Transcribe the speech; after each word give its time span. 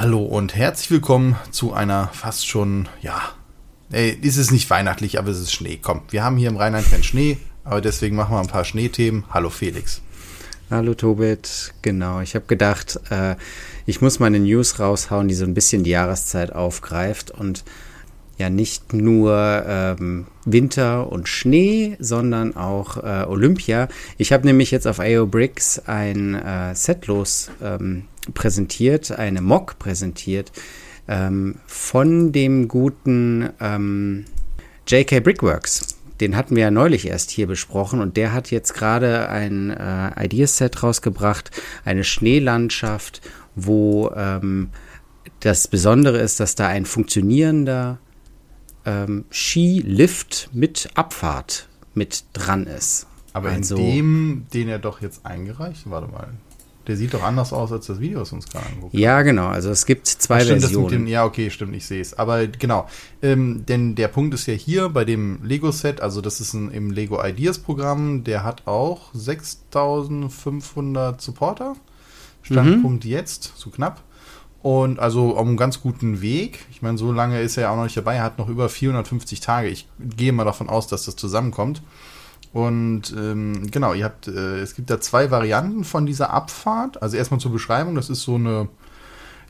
Hallo 0.00 0.22
und 0.22 0.54
herzlich 0.54 0.92
willkommen 0.92 1.34
zu 1.50 1.72
einer 1.72 2.06
fast 2.12 2.46
schon, 2.46 2.88
ja, 3.02 3.20
ey, 3.90 4.16
ist 4.22 4.52
nicht 4.52 4.70
weihnachtlich, 4.70 5.18
aber 5.18 5.30
es 5.30 5.40
ist 5.40 5.52
Schnee. 5.52 5.76
Komm, 5.82 6.02
wir 6.10 6.22
haben 6.22 6.36
hier 6.36 6.50
im 6.50 6.56
Rheinland 6.56 6.88
keinen 6.88 7.02
Schnee, 7.02 7.38
aber 7.64 7.80
deswegen 7.80 8.14
machen 8.14 8.32
wir 8.32 8.38
ein 8.38 8.46
paar 8.46 8.64
Schneethemen. 8.64 9.24
Hallo 9.30 9.50
Felix. 9.50 10.00
Hallo 10.70 10.94
Tobit, 10.94 11.74
genau. 11.82 12.20
Ich 12.20 12.36
habe 12.36 12.46
gedacht, 12.46 13.00
äh, 13.10 13.34
ich 13.86 14.00
muss 14.00 14.20
meine 14.20 14.38
News 14.38 14.78
raushauen, 14.78 15.26
die 15.26 15.34
so 15.34 15.44
ein 15.44 15.54
bisschen 15.54 15.82
die 15.82 15.90
Jahreszeit 15.90 16.52
aufgreift 16.52 17.32
und 17.32 17.64
ja 18.36 18.50
nicht 18.50 18.92
nur 18.92 19.64
ähm, 19.66 20.28
Winter 20.44 21.10
und 21.10 21.28
Schnee, 21.28 21.96
sondern 21.98 22.54
auch 22.54 22.98
äh, 22.98 23.24
Olympia. 23.26 23.88
Ich 24.16 24.32
habe 24.32 24.46
nämlich 24.46 24.70
jetzt 24.70 24.86
auf 24.86 25.00
AO 25.00 25.26
Bricks 25.26 25.82
ein 25.86 26.36
äh, 26.36 26.72
Setlos 26.76 27.50
ähm, 27.60 28.04
präsentiert, 28.34 29.10
eine 29.10 29.40
Mock 29.40 29.78
präsentiert 29.78 30.52
ähm, 31.08 31.56
von 31.66 32.32
dem 32.32 32.68
guten 32.68 33.50
ähm, 33.60 34.24
JK 34.86 35.22
Brickworks. 35.22 35.96
Den 36.20 36.36
hatten 36.36 36.56
wir 36.56 36.64
ja 36.64 36.70
neulich 36.70 37.06
erst 37.06 37.30
hier 37.30 37.46
besprochen 37.46 38.00
und 38.00 38.16
der 38.16 38.32
hat 38.32 38.50
jetzt 38.50 38.74
gerade 38.74 39.28
ein 39.28 39.70
äh, 39.70 40.24
Ideaset 40.24 40.82
rausgebracht, 40.82 41.50
eine 41.84 42.02
Schneelandschaft, 42.04 43.20
wo 43.54 44.10
ähm, 44.16 44.70
das 45.40 45.68
Besondere 45.68 46.18
ist, 46.18 46.40
dass 46.40 46.56
da 46.56 46.66
ein 46.66 46.84
funktionierender 46.84 47.98
ähm, 48.84 49.26
Skilift 49.30 50.50
mit 50.52 50.88
Abfahrt 50.94 51.68
mit 51.94 52.24
dran 52.32 52.66
ist. 52.66 53.06
Aber 53.32 53.50
also, 53.50 53.76
in 53.76 53.84
dem, 53.84 54.46
den 54.52 54.68
er 54.68 54.78
doch 54.78 55.00
jetzt 55.00 55.24
eingereicht, 55.24 55.88
warte 55.90 56.10
mal, 56.10 56.30
der 56.88 56.96
sieht 56.96 57.14
doch 57.14 57.22
anders 57.22 57.52
aus 57.52 57.70
als 57.70 57.86
das 57.86 58.00
Video, 58.00 58.20
was 58.20 58.32
uns 58.32 58.48
gerade 58.48 58.66
anguckt. 58.66 58.94
Ja, 58.94 59.22
genau. 59.22 59.46
Also 59.46 59.70
es 59.70 59.86
gibt 59.86 60.08
zwei 60.08 60.40
stimmt, 60.40 60.62
Versionen. 60.62 60.90
Dem, 60.90 61.06
ja, 61.06 61.24
okay, 61.24 61.50
stimmt, 61.50 61.76
ich 61.76 61.86
sehe 61.86 62.00
es. 62.00 62.14
Aber 62.14 62.46
genau, 62.46 62.88
ähm, 63.22 63.64
denn 63.66 63.94
der 63.94 64.08
Punkt 64.08 64.34
ist 64.34 64.46
ja 64.46 64.54
hier 64.54 64.88
bei 64.88 65.04
dem 65.04 65.44
Lego-Set, 65.44 66.00
also 66.00 66.22
das 66.22 66.40
ist 66.40 66.54
ein, 66.54 66.70
im 66.70 66.90
Lego 66.90 67.22
Ideas-Programm, 67.22 68.24
der 68.24 68.42
hat 68.42 68.66
auch 68.66 69.10
6500 69.12 71.20
Supporter. 71.20 71.76
Standpunkt 72.42 73.04
mhm. 73.04 73.10
jetzt, 73.10 73.52
so 73.56 73.68
knapp. 73.68 74.02
Und 74.62 74.98
also 74.98 75.36
auf 75.36 75.46
einem 75.46 75.56
ganz 75.56 75.82
guten 75.82 76.20
Weg. 76.20 76.66
Ich 76.70 76.82
meine, 76.82 76.98
so 76.98 77.12
lange 77.12 77.40
ist 77.40 77.56
er 77.56 77.64
ja 77.64 77.70
auch 77.70 77.76
noch 77.76 77.84
nicht 77.84 77.96
dabei. 77.96 78.16
Er 78.16 78.24
hat 78.24 78.38
noch 78.38 78.48
über 78.48 78.68
450 78.68 79.40
Tage. 79.40 79.68
Ich 79.68 79.86
gehe 79.98 80.32
mal 80.32 80.44
davon 80.44 80.68
aus, 80.68 80.88
dass 80.88 81.04
das 81.04 81.14
zusammenkommt. 81.14 81.80
Und 82.52 83.14
ähm, 83.16 83.70
genau, 83.70 83.92
ihr 83.92 84.04
habt, 84.04 84.28
äh, 84.28 84.60
es 84.60 84.74
gibt 84.74 84.90
da 84.90 85.00
zwei 85.00 85.30
Varianten 85.30 85.84
von 85.84 86.06
dieser 86.06 86.32
Abfahrt. 86.32 87.02
Also 87.02 87.16
erstmal 87.16 87.40
zur 87.40 87.52
Beschreibung, 87.52 87.94
das 87.94 88.08
ist 88.10 88.22
so 88.22 88.36
eine, 88.36 88.68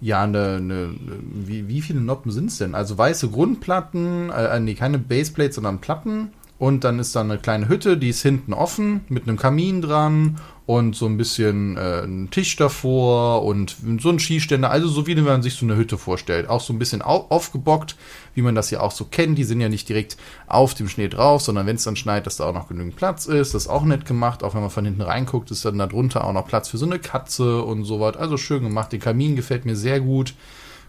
ja, 0.00 0.22
eine, 0.22 0.56
eine 0.56 0.94
wie, 1.22 1.68
wie 1.68 1.80
viele 1.80 2.00
Noppen 2.00 2.32
sind 2.32 2.46
es 2.46 2.58
denn? 2.58 2.74
Also 2.74 2.98
weiße 2.98 3.28
Grundplatten, 3.28 4.30
äh, 4.30 4.56
äh, 4.56 4.60
nee, 4.60 4.74
keine 4.74 4.98
Baseplates, 4.98 5.56
sondern 5.56 5.80
Platten. 5.80 6.32
Und 6.58 6.82
dann 6.82 6.98
ist 6.98 7.14
da 7.14 7.20
eine 7.20 7.38
kleine 7.38 7.68
Hütte, 7.68 7.96
die 7.96 8.08
ist 8.08 8.22
hinten 8.22 8.52
offen, 8.52 9.02
mit 9.08 9.28
einem 9.28 9.36
Kamin 9.36 9.80
dran 9.80 10.38
und 10.68 10.94
so 10.94 11.06
ein 11.06 11.16
bisschen 11.16 11.78
äh, 11.78 12.02
ein 12.02 12.30
Tisch 12.30 12.54
davor 12.56 13.42
und 13.42 13.74
so 14.00 14.10
ein 14.10 14.18
Skiständer, 14.18 14.70
also 14.70 14.86
so 14.86 15.06
wie 15.06 15.14
man 15.14 15.42
sich 15.42 15.54
so 15.54 15.64
eine 15.64 15.76
Hütte 15.76 15.96
vorstellt. 15.96 16.46
Auch 16.50 16.60
so 16.60 16.74
ein 16.74 16.78
bisschen 16.78 17.00
au 17.00 17.24
aufgebockt, 17.30 17.96
wie 18.34 18.42
man 18.42 18.54
das 18.54 18.70
ja 18.70 18.80
auch 18.80 18.90
so 18.92 19.06
kennt. 19.06 19.38
Die 19.38 19.44
sind 19.44 19.62
ja 19.62 19.70
nicht 19.70 19.88
direkt 19.88 20.18
auf 20.46 20.74
dem 20.74 20.90
Schnee 20.90 21.08
drauf, 21.08 21.40
sondern 21.40 21.66
wenn 21.66 21.76
es 21.76 21.84
dann 21.84 21.96
schneit, 21.96 22.26
dass 22.26 22.36
da 22.36 22.44
auch 22.44 22.52
noch 22.52 22.68
genügend 22.68 22.96
Platz 22.96 23.24
ist. 23.24 23.54
Das 23.54 23.62
ist 23.62 23.68
auch 23.68 23.84
nett 23.84 24.04
gemacht. 24.04 24.44
Auch 24.44 24.52
wenn 24.52 24.60
man 24.60 24.68
von 24.68 24.84
hinten 24.84 25.00
reinguckt, 25.00 25.50
ist 25.50 25.64
dann 25.64 25.78
da 25.78 25.86
drunter 25.86 26.22
auch 26.22 26.34
noch 26.34 26.46
Platz 26.46 26.68
für 26.68 26.76
so 26.76 26.84
eine 26.84 26.98
Katze 26.98 27.62
und 27.62 27.84
so 27.84 27.98
was. 28.00 28.18
Also 28.18 28.36
schön 28.36 28.62
gemacht. 28.62 28.92
Der 28.92 28.98
Kamin 28.98 29.36
gefällt 29.36 29.64
mir 29.64 29.74
sehr 29.74 30.00
gut 30.00 30.34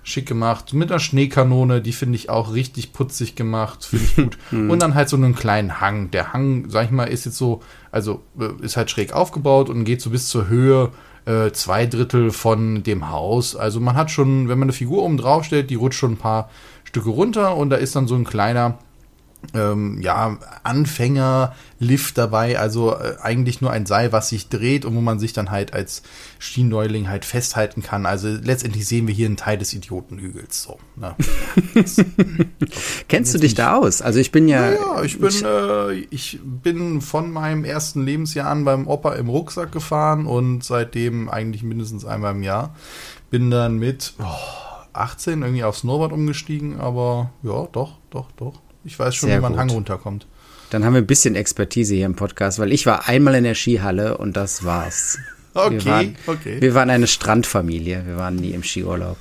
schick 0.03 0.27
gemacht. 0.27 0.73
Mit 0.73 0.91
einer 0.91 0.99
Schneekanone, 0.99 1.81
die 1.81 1.91
finde 1.91 2.15
ich 2.15 2.29
auch 2.29 2.53
richtig 2.53 2.93
putzig 2.93 3.35
gemacht, 3.35 3.85
finde 3.85 4.05
ich 4.05 4.15
gut. 4.15 4.37
Hm. 4.49 4.69
und 4.69 4.81
dann 4.81 4.95
halt 4.95 5.09
so 5.09 5.17
einen 5.17 5.35
kleinen 5.35 5.79
Hang. 5.79 6.11
Der 6.11 6.33
Hang, 6.33 6.69
sag 6.69 6.85
ich 6.85 6.91
mal, 6.91 7.05
ist 7.05 7.25
jetzt 7.25 7.37
so, 7.37 7.61
also 7.91 8.21
äh, 8.39 8.63
ist 8.63 8.77
halt 8.77 8.89
schräg 8.89 9.13
aufgebaut 9.13 9.69
und 9.69 9.83
geht 9.83 10.01
so 10.01 10.09
bis 10.09 10.27
zur 10.27 10.47
Höhe 10.47 10.91
äh, 11.25 11.51
zwei 11.51 11.85
Drittel 11.85 12.31
von 12.31 12.83
dem 12.83 13.09
Haus. 13.09 13.55
Also 13.55 13.79
man 13.79 13.95
hat 13.95 14.11
schon, 14.11 14.49
wenn 14.49 14.57
man 14.57 14.67
eine 14.67 14.73
Figur 14.73 15.03
oben 15.03 15.17
drauf 15.17 15.43
stellt, 15.43 15.69
die 15.69 15.75
rutscht 15.75 15.99
schon 15.99 16.13
ein 16.13 16.17
paar 16.17 16.49
Stücke 16.83 17.09
runter 17.09 17.55
und 17.55 17.69
da 17.69 17.75
ist 17.75 17.95
dann 17.95 18.07
so 18.07 18.15
ein 18.15 18.23
kleiner 18.23 18.79
ähm, 19.53 20.01
ja, 20.01 20.37
Anfänger-Lift 20.63 22.17
dabei, 22.17 22.59
also 22.59 22.93
äh, 22.93 23.15
eigentlich 23.21 23.61
nur 23.61 23.71
ein 23.71 23.85
Seil, 23.85 24.11
was 24.11 24.29
sich 24.29 24.49
dreht 24.49 24.85
und 24.85 24.95
wo 24.95 25.01
man 25.01 25.19
sich 25.19 25.33
dann 25.33 25.49
halt 25.49 25.73
als 25.73 26.03
Schieneneuling 26.39 27.07
halt 27.07 27.25
festhalten 27.25 27.81
kann. 27.81 28.05
Also 28.05 28.27
letztendlich 28.27 28.85
sehen 28.85 29.07
wir 29.07 29.13
hier 29.13 29.27
einen 29.27 29.37
Teil 29.37 29.57
des 29.57 29.73
Idiotenhügels. 29.73 30.61
So, 30.61 30.77
ne? 30.95 31.15
Kennst 33.07 33.33
du 33.33 33.39
dich 33.39 33.55
da 33.55 33.77
aus? 33.77 34.01
Also 34.01 34.19
ich 34.19 34.31
bin 34.31 34.47
ja. 34.47 34.71
Ja, 34.71 35.03
ich 35.03 35.19
bin, 35.19 35.33
äh, 35.43 35.93
ich 35.93 36.39
bin 36.43 37.01
von 37.01 37.31
meinem 37.31 37.63
ersten 37.63 38.03
Lebensjahr 38.03 38.49
an 38.49 38.65
beim 38.65 38.87
Opa 38.87 39.13
im 39.15 39.29
Rucksack 39.29 39.71
gefahren 39.71 40.25
und 40.25 40.63
seitdem 40.63 41.29
eigentlich 41.29 41.63
mindestens 41.63 42.05
einmal 42.05 42.35
im 42.35 42.43
Jahr. 42.43 42.75
Bin 43.31 43.49
dann 43.49 43.77
mit 43.77 44.13
oh, 44.19 44.23
18 44.93 45.41
irgendwie 45.41 45.63
aufs 45.63 45.79
Snowboard 45.79 46.11
umgestiegen, 46.11 46.79
aber 46.79 47.31
ja, 47.41 47.67
doch, 47.71 47.97
doch, 48.09 48.31
doch. 48.33 48.61
Ich 48.89 48.97
weiß 48.97 49.13
schon, 49.13 49.29
Sehr 49.29 49.37
wie 49.37 49.41
man 49.43 49.51
gut. 49.51 49.61
Hang 49.61 49.69
runterkommt. 49.69 50.25
Dann 50.71 50.83
haben 50.83 50.93
wir 50.93 51.01
ein 51.01 51.05
bisschen 51.05 51.35
Expertise 51.35 51.93
hier 51.93 52.07
im 52.07 52.15
Podcast, 52.15 52.57
weil 52.57 52.71
ich 52.71 52.87
war 52.87 53.07
einmal 53.07 53.35
in 53.35 53.43
der 53.43 53.53
Skihalle 53.53 54.17
und 54.17 54.35
das 54.35 54.65
war's. 54.65 55.19
Okay, 55.53 55.75
wir 55.75 55.85
waren, 55.85 56.15
okay. 56.25 56.57
Wir 56.59 56.73
waren 56.73 56.89
eine 56.89 57.05
Strandfamilie, 57.05 58.07
wir 58.07 58.17
waren 58.17 58.35
nie 58.35 58.49
im 58.49 58.63
Skiurlaub. 58.63 59.17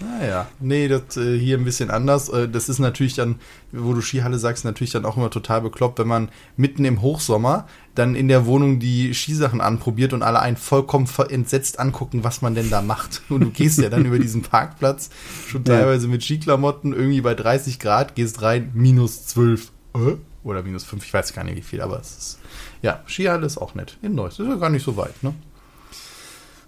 Naja, 0.00 0.46
nee, 0.60 0.86
das 0.86 1.16
äh, 1.16 1.36
hier 1.36 1.58
ein 1.58 1.64
bisschen 1.64 1.90
anders. 1.90 2.28
Äh, 2.28 2.48
das 2.48 2.68
ist 2.68 2.78
natürlich 2.78 3.14
dann, 3.14 3.40
wo 3.72 3.92
du 3.92 4.00
Skihalle 4.00 4.38
sagst, 4.38 4.64
natürlich 4.64 4.92
dann 4.92 5.04
auch 5.04 5.16
immer 5.16 5.30
total 5.30 5.62
bekloppt, 5.62 5.98
wenn 5.98 6.06
man 6.06 6.28
mitten 6.56 6.84
im 6.84 7.02
Hochsommer 7.02 7.66
dann 7.98 8.14
in 8.14 8.28
der 8.28 8.46
Wohnung 8.46 8.78
die 8.78 9.12
Skisachen 9.12 9.60
anprobiert 9.60 10.12
und 10.12 10.22
alle 10.22 10.40
einen 10.40 10.56
vollkommen 10.56 11.08
entsetzt 11.28 11.78
angucken, 11.80 12.24
was 12.24 12.42
man 12.42 12.54
denn 12.54 12.70
da 12.70 12.80
macht. 12.80 13.22
Und 13.28 13.40
du 13.40 13.50
gehst 13.50 13.78
ja 13.78 13.88
dann 13.88 14.04
über 14.04 14.18
diesen 14.18 14.42
Parkplatz, 14.42 15.10
schon 15.48 15.64
teilweise 15.64 16.08
mit 16.08 16.22
Skiklamotten, 16.22 16.92
irgendwie 16.92 17.20
bei 17.20 17.34
30 17.34 17.78
Grad, 17.78 18.14
gehst 18.14 18.42
rein, 18.42 18.70
minus 18.74 19.26
12. 19.26 19.72
Äh? 19.94 19.98
Oder 20.44 20.62
minus 20.62 20.84
5, 20.84 21.04
ich 21.04 21.12
weiß 21.12 21.32
gar 21.34 21.44
nicht 21.44 21.56
wie 21.56 21.62
viel, 21.62 21.80
aber 21.80 21.98
es 22.00 22.16
ist. 22.16 22.38
Ja, 22.82 23.02
Skihalle 23.06 23.44
ist 23.44 23.58
auch 23.58 23.74
nett. 23.74 23.98
In 24.02 24.14
Neuss. 24.14 24.38
Ist 24.38 24.46
ja 24.46 24.54
gar 24.54 24.70
nicht 24.70 24.84
so 24.84 24.96
weit, 24.96 25.22
ne? 25.22 25.34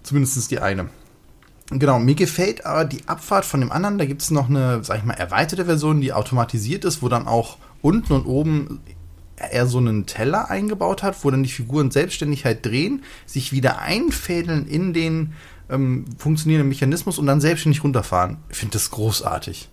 Zumindest 0.03 0.51
die 0.51 0.59
eine. 0.59 0.89
Genau, 1.69 1.99
mir 1.99 2.15
gefällt 2.15 2.65
aber 2.65 2.83
die 2.83 3.07
Abfahrt 3.07 3.45
von 3.45 3.61
dem 3.61 3.71
anderen. 3.71 3.97
Da 3.97 4.05
gibt 4.05 4.21
es 4.21 4.29
noch 4.29 4.49
eine, 4.49 4.83
sag 4.83 4.97
ich 4.97 5.05
mal, 5.05 5.13
erweiterte 5.13 5.65
Version, 5.65 6.01
die 6.01 6.11
automatisiert 6.11 6.83
ist, 6.83 7.01
wo 7.01 7.07
dann 7.07 7.27
auch 7.27 7.57
unten 7.81 8.11
und 8.11 8.25
oben 8.25 8.81
er 9.43 9.67
so 9.67 9.77
einen 9.77 10.05
Teller 10.05 10.49
eingebaut 10.49 11.03
hat, 11.03 11.23
wo 11.23 11.31
dann 11.31 11.43
die 11.43 11.49
Figuren 11.49 11.91
selbstständig 11.91 12.45
halt 12.45 12.65
drehen, 12.65 13.03
sich 13.25 13.51
wieder 13.51 13.79
einfädeln 13.79 14.67
in 14.67 14.93
den 14.93 15.33
ähm, 15.69 16.05
funktionierenden 16.17 16.69
Mechanismus 16.69 17.17
und 17.17 17.27
dann 17.27 17.41
selbstständig 17.41 17.83
runterfahren. 17.83 18.37
Ich 18.49 18.57
finde 18.57 18.73
das 18.73 18.91
großartig. 18.91 19.69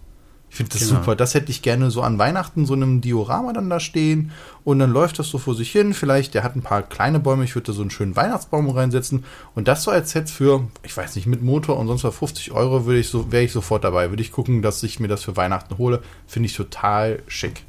Ich 0.51 0.57
finde 0.57 0.73
das 0.73 0.89
genau. 0.89 1.01
super. 1.01 1.15
Das 1.15 1.35
hätte 1.35 1.51
ich 1.51 1.61
gerne 1.61 1.91
so 1.91 2.01
an 2.03 2.19
Weihnachten 2.19 2.65
so 2.65 2.73
einem 2.73 3.01
Diorama 3.03 3.53
dann 3.53 3.69
da 3.69 3.81
stehen 3.81 4.33
und 4.65 4.79
dann 4.79 4.91
läuft 4.91 5.19
das 5.19 5.29
so 5.29 5.37
vor 5.37 5.55
sich 5.55 5.71
hin. 5.71 5.93
Vielleicht, 5.93 6.33
der 6.33 6.43
hat 6.43 6.57
ein 6.57 6.63
paar 6.63 6.83
kleine 6.83 7.21
Bäume, 7.21 7.45
ich 7.45 7.55
würde 7.55 7.67
da 7.67 7.73
so 7.75 7.83
einen 7.83 7.91
schönen 7.91 8.17
Weihnachtsbaum 8.17 8.69
reinsetzen 8.71 9.25
und 9.55 9.69
das 9.69 9.83
so 9.83 9.91
als 9.91 10.11
Set 10.11 10.31
für, 10.31 10.67
ich 10.83 10.97
weiß 10.97 11.17
nicht, 11.17 11.27
mit 11.27 11.43
Motor 11.43 11.77
und 11.77 11.87
sonst 11.87 12.05
was 12.05 12.17
50 12.17 12.53
Euro 12.53 12.87
würde 12.87 13.01
ich 13.01 13.09
so, 13.09 13.31
wäre 13.31 13.45
ich 13.45 13.53
sofort 13.53 13.85
dabei. 13.85 14.11
Würde 14.11 14.23
ich 14.23 14.33
gucken, 14.33 14.63
dass 14.63 14.83
ich 14.83 15.01
mir 15.01 15.09
das 15.09 15.23
für 15.23 15.37
Weihnachten 15.37 15.77
hole. 15.77 16.03
Finde 16.27 16.47
ich 16.47 16.57
total 16.57 17.23
schick 17.27 17.65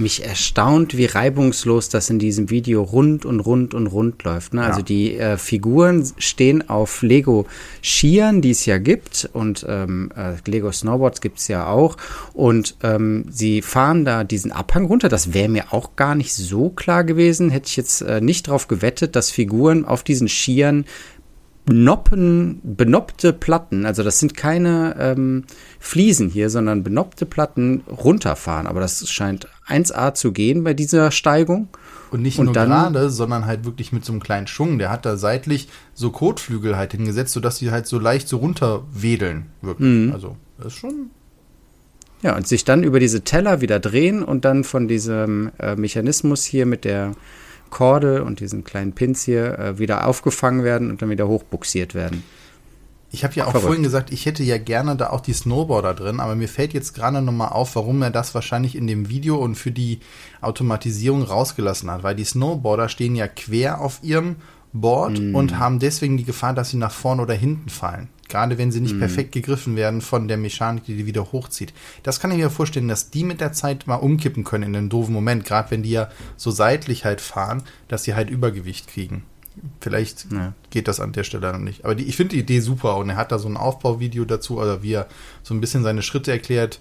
mich 0.00 0.24
erstaunt, 0.24 0.96
wie 0.96 1.06
reibungslos 1.06 1.88
das 1.88 2.10
in 2.10 2.18
diesem 2.18 2.50
Video 2.50 2.82
rund 2.82 3.24
und 3.24 3.40
rund 3.40 3.74
und 3.74 3.86
rund 3.88 4.22
läuft. 4.24 4.54
Ne? 4.54 4.60
Also 4.60 4.68
ja. 4.68 4.78
Also 4.78 4.84
die 4.84 5.16
äh, 5.16 5.36
Figuren 5.36 6.08
stehen 6.18 6.68
auf 6.68 7.02
Lego 7.02 7.46
Skiern, 7.82 8.40
die 8.42 8.50
es 8.50 8.64
ja 8.64 8.78
gibt 8.78 9.28
und 9.32 9.66
ähm, 9.68 10.10
äh, 10.16 10.34
Lego 10.48 10.70
Snowboards 10.70 11.20
gibt 11.20 11.38
es 11.38 11.48
ja 11.48 11.66
auch 11.66 11.96
und 12.32 12.76
ähm, 12.82 13.24
sie 13.30 13.62
fahren 13.62 14.04
da 14.04 14.24
diesen 14.24 14.52
Abhang 14.52 14.86
runter. 14.86 15.08
Das 15.08 15.34
wäre 15.34 15.48
mir 15.48 15.72
auch 15.72 15.96
gar 15.96 16.14
nicht 16.14 16.34
so 16.34 16.70
klar 16.70 17.04
gewesen. 17.04 17.50
Hätte 17.50 17.68
ich 17.68 17.76
jetzt 17.76 18.02
äh, 18.02 18.20
nicht 18.20 18.48
drauf 18.48 18.68
gewettet, 18.68 19.16
dass 19.16 19.30
Figuren 19.30 19.84
auf 19.84 20.04
diesen 20.04 20.28
Skiern 20.28 20.84
Noppen, 21.68 22.60
benoppte 22.62 23.32
Platten, 23.32 23.84
also 23.84 24.02
das 24.02 24.18
sind 24.18 24.36
keine 24.36 24.96
ähm, 24.98 25.44
Fliesen 25.78 26.30
hier, 26.30 26.50
sondern 26.50 26.82
benoppte 26.82 27.26
Platten 27.26 27.82
runterfahren. 27.88 28.66
Aber 28.66 28.80
das 28.80 29.08
scheint 29.10 29.48
1A 29.66 30.14
zu 30.14 30.32
gehen 30.32 30.64
bei 30.64 30.74
dieser 30.74 31.10
Steigung. 31.10 31.68
Und 32.10 32.22
nicht 32.22 32.38
und 32.38 32.46
nur 32.46 32.54
dann, 32.54 32.68
gerade, 32.68 33.10
sondern 33.10 33.44
halt 33.44 33.64
wirklich 33.64 33.92
mit 33.92 34.04
so 34.04 34.12
einem 34.12 34.22
kleinen 34.22 34.46
Schwung. 34.46 34.78
Der 34.78 34.90
hat 34.90 35.04
da 35.04 35.16
seitlich 35.16 35.68
so 35.92 36.10
Kotflügel 36.10 36.76
halt 36.76 36.92
hingesetzt, 36.92 37.34
sodass 37.34 37.58
sie 37.58 37.70
halt 37.70 37.86
so 37.86 37.98
leicht 37.98 38.28
so 38.28 38.38
runterwedeln. 38.38 39.46
Wirklich. 39.60 40.06
Mhm. 40.06 40.12
Also, 40.12 40.36
das 40.56 40.68
ist 40.68 40.78
schon. 40.78 41.10
Ja, 42.22 42.36
und 42.36 42.48
sich 42.48 42.64
dann 42.64 42.82
über 42.82 42.98
diese 42.98 43.22
Teller 43.22 43.60
wieder 43.60 43.78
drehen 43.78 44.22
und 44.22 44.44
dann 44.44 44.64
von 44.64 44.88
diesem 44.88 45.52
äh, 45.58 45.76
Mechanismus 45.76 46.44
hier 46.44 46.66
mit 46.66 46.84
der 46.84 47.12
Korde 47.70 48.24
und 48.24 48.40
diesen 48.40 48.64
kleinen 48.64 48.92
Pins 48.92 49.22
hier 49.24 49.58
äh, 49.58 49.78
wieder 49.78 50.06
aufgefangen 50.06 50.64
werden 50.64 50.90
und 50.90 51.02
dann 51.02 51.10
wieder 51.10 51.28
hochbuxiert 51.28 51.94
werden. 51.94 52.22
Ich 53.10 53.24
habe 53.24 53.34
ja 53.34 53.44
auch 53.44 53.52
Verrückt. 53.52 53.66
vorhin 53.66 53.82
gesagt, 53.82 54.12
ich 54.12 54.26
hätte 54.26 54.42
ja 54.42 54.58
gerne 54.58 54.94
da 54.94 55.10
auch 55.10 55.22
die 55.22 55.32
Snowboarder 55.32 55.94
drin, 55.94 56.20
aber 56.20 56.34
mir 56.34 56.48
fällt 56.48 56.74
jetzt 56.74 56.94
gerade 56.94 57.22
nochmal 57.22 57.48
auf, 57.48 57.74
warum 57.74 58.02
er 58.02 58.10
das 58.10 58.34
wahrscheinlich 58.34 58.76
in 58.76 58.86
dem 58.86 59.08
Video 59.08 59.36
und 59.36 59.54
für 59.54 59.70
die 59.70 60.00
Automatisierung 60.42 61.22
rausgelassen 61.22 61.90
hat, 61.90 62.02
weil 62.02 62.14
die 62.14 62.24
Snowboarder 62.24 62.90
stehen 62.90 63.16
ja 63.16 63.26
quer 63.26 63.80
auf 63.80 64.00
ihrem 64.02 64.36
Board 64.74 65.18
mm. 65.18 65.34
und 65.34 65.58
haben 65.58 65.78
deswegen 65.78 66.18
die 66.18 66.24
Gefahr, 66.24 66.52
dass 66.52 66.68
sie 66.70 66.76
nach 66.76 66.92
vorne 66.92 67.22
oder 67.22 67.32
hinten 67.32 67.70
fallen. 67.70 68.08
Gerade 68.28 68.58
wenn 68.58 68.70
sie 68.70 68.80
nicht 68.80 68.96
mm. 68.96 68.98
perfekt 68.98 69.32
gegriffen 69.32 69.76
werden 69.76 70.00
von 70.00 70.28
der 70.28 70.36
Mechanik, 70.36 70.84
die 70.84 70.96
die 70.96 71.06
wieder 71.06 71.32
hochzieht. 71.32 71.72
Das 72.02 72.20
kann 72.20 72.30
ich 72.30 72.38
mir 72.38 72.50
vorstellen, 72.50 72.88
dass 72.88 73.10
die 73.10 73.24
mit 73.24 73.40
der 73.40 73.52
Zeit 73.52 73.86
mal 73.86 73.96
umkippen 73.96 74.44
können 74.44 74.64
in 74.64 74.76
einem 74.76 74.88
doofen 74.88 75.14
Moment, 75.14 75.44
gerade 75.44 75.70
wenn 75.70 75.82
die 75.82 75.90
ja 75.90 76.10
so 76.36 76.50
seitlich 76.50 77.04
halt 77.04 77.20
fahren, 77.20 77.62
dass 77.88 78.04
sie 78.04 78.14
halt 78.14 78.30
Übergewicht 78.30 78.88
kriegen. 78.88 79.24
Vielleicht 79.80 80.30
ja. 80.30 80.52
geht 80.70 80.88
das 80.88 81.00
an 81.00 81.12
der 81.12 81.24
Stelle 81.24 81.52
noch 81.52 81.58
nicht. 81.58 81.84
Aber 81.84 81.94
die, 81.94 82.04
ich 82.04 82.16
finde 82.16 82.34
die 82.34 82.40
Idee 82.40 82.60
super 82.60 82.96
und 82.96 83.10
er 83.10 83.16
hat 83.16 83.32
da 83.32 83.38
so 83.38 83.48
ein 83.48 83.56
Aufbauvideo 83.56 84.24
dazu, 84.24 84.58
oder 84.58 84.82
wie 84.82 84.92
er 84.92 85.08
so 85.42 85.54
ein 85.54 85.60
bisschen 85.60 85.82
seine 85.82 86.02
Schritte 86.02 86.30
erklärt. 86.30 86.80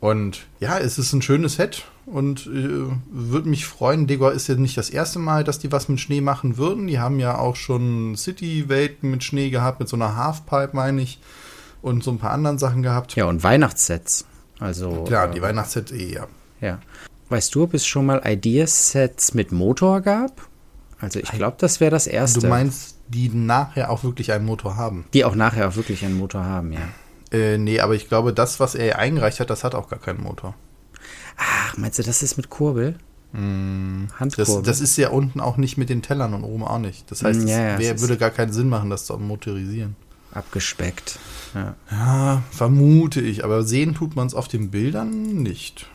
Und 0.00 0.46
ja, 0.60 0.78
es 0.78 0.98
ist 0.98 1.12
ein 1.12 1.22
schönes 1.22 1.54
Set 1.54 1.84
und 2.06 2.46
äh, 2.46 2.86
würde 3.10 3.48
mich 3.48 3.66
freuen. 3.66 4.06
Degor 4.06 4.32
ist 4.32 4.48
ja 4.48 4.54
nicht 4.54 4.76
das 4.76 4.90
erste 4.90 5.18
Mal, 5.18 5.44
dass 5.44 5.58
die 5.58 5.72
was 5.72 5.88
mit 5.88 6.00
Schnee 6.00 6.20
machen 6.20 6.56
würden. 6.56 6.86
Die 6.86 7.00
haben 7.00 7.18
ja 7.18 7.36
auch 7.38 7.56
schon 7.56 8.16
City-Welten 8.16 9.10
mit 9.10 9.24
Schnee 9.24 9.50
gehabt, 9.50 9.80
mit 9.80 9.88
so 9.88 9.96
einer 9.96 10.16
Halfpipe, 10.16 10.70
meine 10.72 11.02
ich, 11.02 11.18
und 11.82 12.04
so 12.04 12.12
ein 12.12 12.18
paar 12.18 12.30
anderen 12.30 12.58
Sachen 12.58 12.82
gehabt. 12.82 13.16
Ja, 13.16 13.24
und 13.26 13.42
Weihnachtssets. 13.42 14.24
Also. 14.60 15.04
Ja, 15.10 15.26
die 15.26 15.38
äh, 15.38 15.42
Weihnachtssets 15.42 15.92
eh, 15.92 16.14
ja. 16.14 16.26
Ja. 16.60 16.78
Weißt 17.28 17.54
du, 17.54 17.64
ob 17.64 17.74
es 17.74 17.86
schon 17.86 18.06
mal 18.06 18.22
Ideasets 18.24 19.34
mit 19.34 19.52
Motor 19.52 20.00
gab? 20.00 20.48
Also 21.00 21.20
ich 21.20 21.30
glaube, 21.30 21.56
das 21.60 21.80
wäre 21.80 21.90
das 21.90 22.06
erste. 22.06 22.40
Du 22.40 22.48
meinst, 22.48 22.96
die 23.08 23.28
nachher 23.28 23.90
auch 23.90 24.02
wirklich 24.02 24.32
einen 24.32 24.44
Motor 24.44 24.76
haben? 24.76 25.04
Die 25.12 25.24
auch 25.24 25.34
nachher 25.34 25.68
auch 25.68 25.76
wirklich 25.76 26.04
einen 26.04 26.18
Motor 26.18 26.44
haben, 26.44 26.72
ja. 26.72 26.80
Äh, 27.30 27.58
nee, 27.58 27.80
aber 27.80 27.94
ich 27.94 28.08
glaube, 28.08 28.32
das, 28.32 28.60
was 28.60 28.74
er 28.74 28.98
eingereicht 28.98 29.40
hat, 29.40 29.50
das 29.50 29.64
hat 29.64 29.74
auch 29.74 29.88
gar 29.88 29.98
keinen 29.98 30.22
Motor. 30.22 30.54
Ach, 31.36 31.76
meinst 31.76 31.98
du, 31.98 32.02
das 32.02 32.22
ist 32.22 32.36
mit 32.36 32.50
Kurbel? 32.50 32.96
Mm, 33.32 34.06
Handkurbel. 34.18 34.56
Das, 34.56 34.62
das, 34.62 34.80
ist 34.80 34.96
ja 34.96 35.10
unten 35.10 35.40
auch 35.40 35.56
nicht 35.58 35.76
mit 35.76 35.90
den 35.90 36.02
Tellern 36.02 36.34
und 36.34 36.44
oben 36.44 36.64
auch 36.64 36.78
nicht. 36.78 37.10
Das 37.10 37.22
heißt, 37.22 37.46
ja, 37.46 37.78
ja, 37.78 37.92
es 37.92 38.00
würde 38.00 38.16
gar 38.16 38.30
keinen 38.30 38.52
Sinn 38.52 38.68
machen, 38.68 38.90
das 38.90 39.04
zu 39.04 39.16
motorisieren. 39.18 39.96
Abgespeckt. 40.32 41.18
Ja, 41.54 41.74
ja 41.90 42.42
vermute 42.50 43.20
ich. 43.20 43.44
Aber 43.44 43.62
sehen 43.64 43.94
tut 43.94 44.16
man 44.16 44.26
es 44.26 44.34
auf 44.34 44.48
den 44.48 44.70
Bildern 44.70 45.42
nicht. 45.42 45.86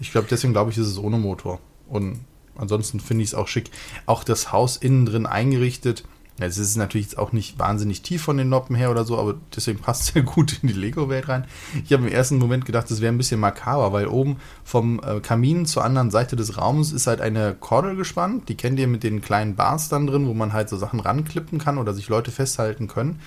Ich 0.00 0.10
glaube, 0.10 0.26
deswegen 0.30 0.52
glaube 0.52 0.70
ich, 0.70 0.78
ist 0.78 0.86
es 0.86 0.98
ohne 0.98 1.18
Motor. 1.18 1.60
Und 1.88 2.20
ansonsten 2.56 3.00
finde 3.00 3.22
ich 3.22 3.30
es 3.30 3.34
auch 3.34 3.48
schick. 3.48 3.70
Auch 4.06 4.24
das 4.24 4.52
Haus 4.52 4.76
innen 4.76 5.06
drin 5.06 5.26
eingerichtet. 5.26 6.04
Es 6.40 6.58
ist 6.58 6.76
natürlich 6.76 7.06
jetzt 7.06 7.18
auch 7.18 7.30
nicht 7.30 7.60
wahnsinnig 7.60 8.02
tief 8.02 8.22
von 8.22 8.36
den 8.36 8.48
Noppen 8.48 8.74
her 8.74 8.90
oder 8.90 9.04
so, 9.04 9.18
aber 9.18 9.36
deswegen 9.54 9.78
passt 9.78 10.02
es 10.02 10.14
ja 10.14 10.22
gut 10.22 10.58
in 10.62 10.68
die 10.68 10.74
Lego-Welt 10.74 11.28
rein. 11.28 11.44
Ich 11.84 11.92
habe 11.92 12.06
im 12.06 12.12
ersten 12.12 12.38
Moment 12.38 12.64
gedacht, 12.64 12.90
das 12.90 13.00
wäre 13.00 13.12
ein 13.12 13.18
bisschen 13.18 13.38
makaber, 13.38 13.92
weil 13.92 14.08
oben 14.08 14.36
vom 14.64 15.00
äh, 15.04 15.20
Kamin 15.20 15.64
zur 15.64 15.84
anderen 15.84 16.10
Seite 16.10 16.34
des 16.34 16.58
Raumes 16.58 16.92
ist 16.92 17.06
halt 17.06 17.20
eine 17.20 17.54
Kordel 17.54 17.94
gespannt. 17.94 18.48
Die 18.48 18.56
kennt 18.56 18.80
ihr 18.80 18.88
mit 18.88 19.04
den 19.04 19.20
kleinen 19.20 19.54
Bars 19.54 19.88
dann 19.88 20.08
drin, 20.08 20.26
wo 20.26 20.34
man 20.34 20.52
halt 20.52 20.68
so 20.68 20.76
Sachen 20.76 20.98
ranklippen 20.98 21.58
kann 21.58 21.78
oder 21.78 21.94
sich 21.94 22.08
Leute 22.08 22.32
festhalten 22.32 22.88
können. 22.88 23.20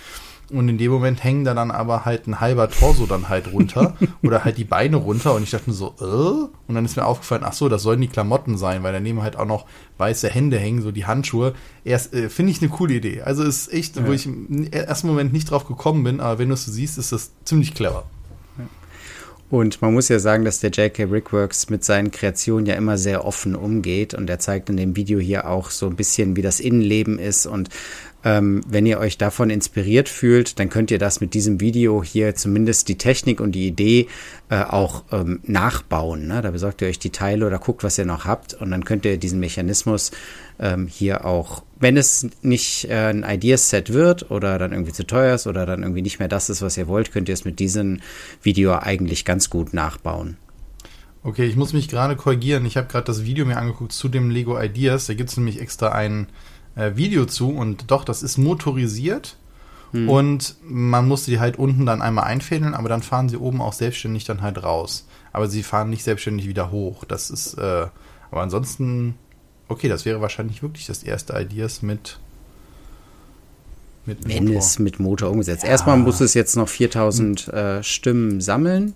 Und 0.49 0.69
in 0.69 0.77
dem 0.77 0.91
Moment 0.91 1.23
hängen 1.23 1.43
da 1.43 1.53
dann 1.53 1.71
aber 1.71 2.05
halt 2.05 2.25
ein 2.25 2.39
halber 2.39 2.69
Torso 2.69 3.05
dann 3.05 3.27
halt 3.27 3.51
runter 3.51 3.97
oder 4.23 4.45
halt 4.45 4.57
die 4.57 4.63
Beine 4.63 4.95
runter 4.95 5.35
und 5.35 5.43
ich 5.43 5.51
dachte 5.51 5.69
mir 5.69 5.75
so, 5.75 5.93
äh? 5.99 6.03
Und 6.67 6.75
dann 6.75 6.85
ist 6.85 6.95
mir 6.95 7.05
aufgefallen, 7.05 7.43
ach 7.43 7.53
so, 7.53 7.67
das 7.67 7.83
sollen 7.83 7.99
die 7.99 8.07
Klamotten 8.07 8.57
sein, 8.57 8.81
weil 8.83 8.93
daneben 8.93 9.21
halt 9.21 9.35
auch 9.35 9.45
noch 9.45 9.65
weiße 9.97 10.29
Hände 10.29 10.57
hängen, 10.57 10.81
so 10.81 10.91
die 10.91 11.05
Handschuhe. 11.05 11.53
Erst 11.83 12.13
äh, 12.13 12.29
finde 12.29 12.51
ich 12.51 12.61
eine 12.61 12.69
coole 12.69 12.93
Idee. 12.93 13.21
Also 13.23 13.43
ist 13.43 13.73
echt, 13.73 13.97
ja. 13.97 14.07
wo 14.07 14.13
ich 14.13 14.25
im 14.25 14.71
ersten 14.71 15.07
Moment 15.07 15.33
nicht 15.33 15.51
drauf 15.51 15.67
gekommen 15.67 16.03
bin, 16.03 16.21
aber 16.21 16.39
wenn 16.39 16.47
du 16.47 16.53
es 16.53 16.65
so 16.65 16.71
siehst, 16.71 16.97
ist 16.97 17.11
das 17.11 17.31
ziemlich 17.43 17.73
clever. 17.73 18.05
Und 19.49 19.81
man 19.81 19.93
muss 19.93 20.09
ja 20.09 20.19
sagen, 20.19 20.43
dass 20.43 20.59
der 20.59 20.71
JK 20.71 21.09
Brickworks 21.09 21.69
mit 21.69 21.83
seinen 21.83 22.11
Kreationen 22.11 22.65
ja 22.65 22.75
immer 22.75 22.97
sehr 22.97 23.23
offen 23.23 23.55
umgeht 23.55 24.13
und 24.13 24.29
er 24.29 24.39
zeigt 24.39 24.69
in 24.69 24.75
dem 24.75 24.97
Video 24.97 25.19
hier 25.19 25.47
auch 25.47 25.69
so 25.69 25.87
ein 25.87 25.95
bisschen, 25.95 26.35
wie 26.35 26.41
das 26.41 26.59
Innenleben 26.59 27.17
ist 27.17 27.45
und 27.45 27.69
ähm, 28.23 28.61
wenn 28.67 28.85
ihr 28.85 28.99
euch 28.99 29.17
davon 29.17 29.49
inspiriert 29.49 30.09
fühlt, 30.09 30.59
dann 30.59 30.69
könnt 30.69 30.91
ihr 30.91 30.99
das 30.99 31.21
mit 31.21 31.33
diesem 31.33 31.59
Video 31.59 32.03
hier 32.03 32.35
zumindest 32.35 32.87
die 32.89 32.97
Technik 32.97 33.39
und 33.39 33.53
die 33.53 33.67
Idee 33.67 34.07
äh, 34.49 34.63
auch 34.63 35.03
ähm, 35.11 35.39
nachbauen. 35.43 36.27
Ne? 36.27 36.41
Da 36.41 36.51
besorgt 36.51 36.81
ihr 36.81 36.87
euch 36.87 36.99
die 36.99 37.11
Teile 37.11 37.45
oder 37.45 37.59
guckt, 37.59 37.83
was 37.83 37.97
ihr 37.97 38.05
noch 38.05 38.25
habt 38.25 38.53
und 38.55 38.71
dann 38.71 38.85
könnt 38.85 39.05
ihr 39.05 39.17
diesen 39.17 39.39
Mechanismus 39.39 40.11
ähm, 40.59 40.87
hier 40.87 41.25
auch, 41.25 41.63
wenn 41.79 41.95
es 41.95 42.27
nicht 42.41 42.89
äh, 42.89 43.09
ein 43.09 43.23
Ideaset 43.23 43.93
wird 43.93 44.31
oder 44.31 44.57
dann 44.57 44.71
irgendwie 44.71 44.93
zu 44.93 45.05
teuer 45.05 45.35
ist 45.35 45.47
oder 45.47 45.65
dann 45.65 45.83
irgendwie 45.83 46.01
nicht 46.01 46.19
mehr 46.19 46.27
das 46.27 46.49
ist, 46.49 46.61
was 46.61 46.77
ihr 46.77 46.87
wollt, 46.87 47.11
könnt 47.11 47.29
ihr 47.29 47.33
es 47.33 47.45
mit 47.45 47.59
diesem 47.59 47.99
Video 48.41 48.77
eigentlich 48.77 49.25
ganz 49.25 49.49
gut 49.49 49.73
nachbauen. 49.73 50.37
Okay, 51.23 51.45
ich 51.45 51.55
muss 51.55 51.73
mich 51.73 51.89
gerade 51.89 52.15
korrigieren. 52.15 52.65
Ich 52.65 52.77
habe 52.77 52.87
gerade 52.87 53.05
das 53.05 53.25
Video 53.25 53.45
mir 53.45 53.57
angeguckt 53.57 53.91
zu 53.91 54.07
dem 54.07 54.29
Lego 54.29 54.59
Ideas. 54.59 55.07
Da 55.07 55.13
gibt 55.13 55.29
es 55.29 55.37
nämlich 55.37 55.59
extra 55.59 55.89
einen 55.89 56.27
äh, 56.77 56.95
Video 56.95 57.25
zu 57.25 57.49
und 57.49 57.91
doch, 57.91 58.05
das 58.05 58.23
ist 58.23 58.37
motorisiert. 58.37 59.35
Hm. 59.91 60.09
Und 60.09 60.55
man 60.63 61.07
musste 61.07 61.31
die 61.31 61.39
halt 61.39 61.57
unten 61.57 61.85
dann 61.85 62.01
einmal 62.01 62.25
einfädeln, 62.25 62.73
aber 62.73 62.89
dann 62.89 63.01
fahren 63.01 63.29
sie 63.29 63.37
oben 63.37 63.61
auch 63.61 63.73
selbstständig 63.73 64.25
dann 64.25 64.41
halt 64.41 64.61
raus. 64.63 65.07
Aber 65.33 65.47
sie 65.47 65.63
fahren 65.63 65.89
nicht 65.89 66.03
selbstständig 66.03 66.47
wieder 66.47 66.71
hoch. 66.71 67.05
Das 67.05 67.29
ist, 67.29 67.55
äh, 67.55 67.87
aber 68.31 68.41
ansonsten, 68.41 69.15
okay, 69.67 69.87
das 69.87 70.05
wäre 70.05 70.21
wahrscheinlich 70.21 70.61
wirklich 70.61 70.85
das 70.87 71.03
erste 71.03 71.39
Ideas 71.39 71.81
mit. 71.81 72.19
mit 74.05 74.27
Wenn 74.27 74.45
Motor. 74.45 74.59
es 74.59 74.79
mit 74.79 74.99
Motor 74.99 75.31
umgesetzt. 75.31 75.63
Ja. 75.63 75.69
Erstmal 75.69 75.97
muss 75.97 76.19
es 76.19 76.33
jetzt 76.33 76.55
noch 76.57 76.69
4000 76.69 77.39
hm. 77.39 77.53
äh, 77.53 77.83
Stimmen 77.83 78.41
sammeln 78.41 78.93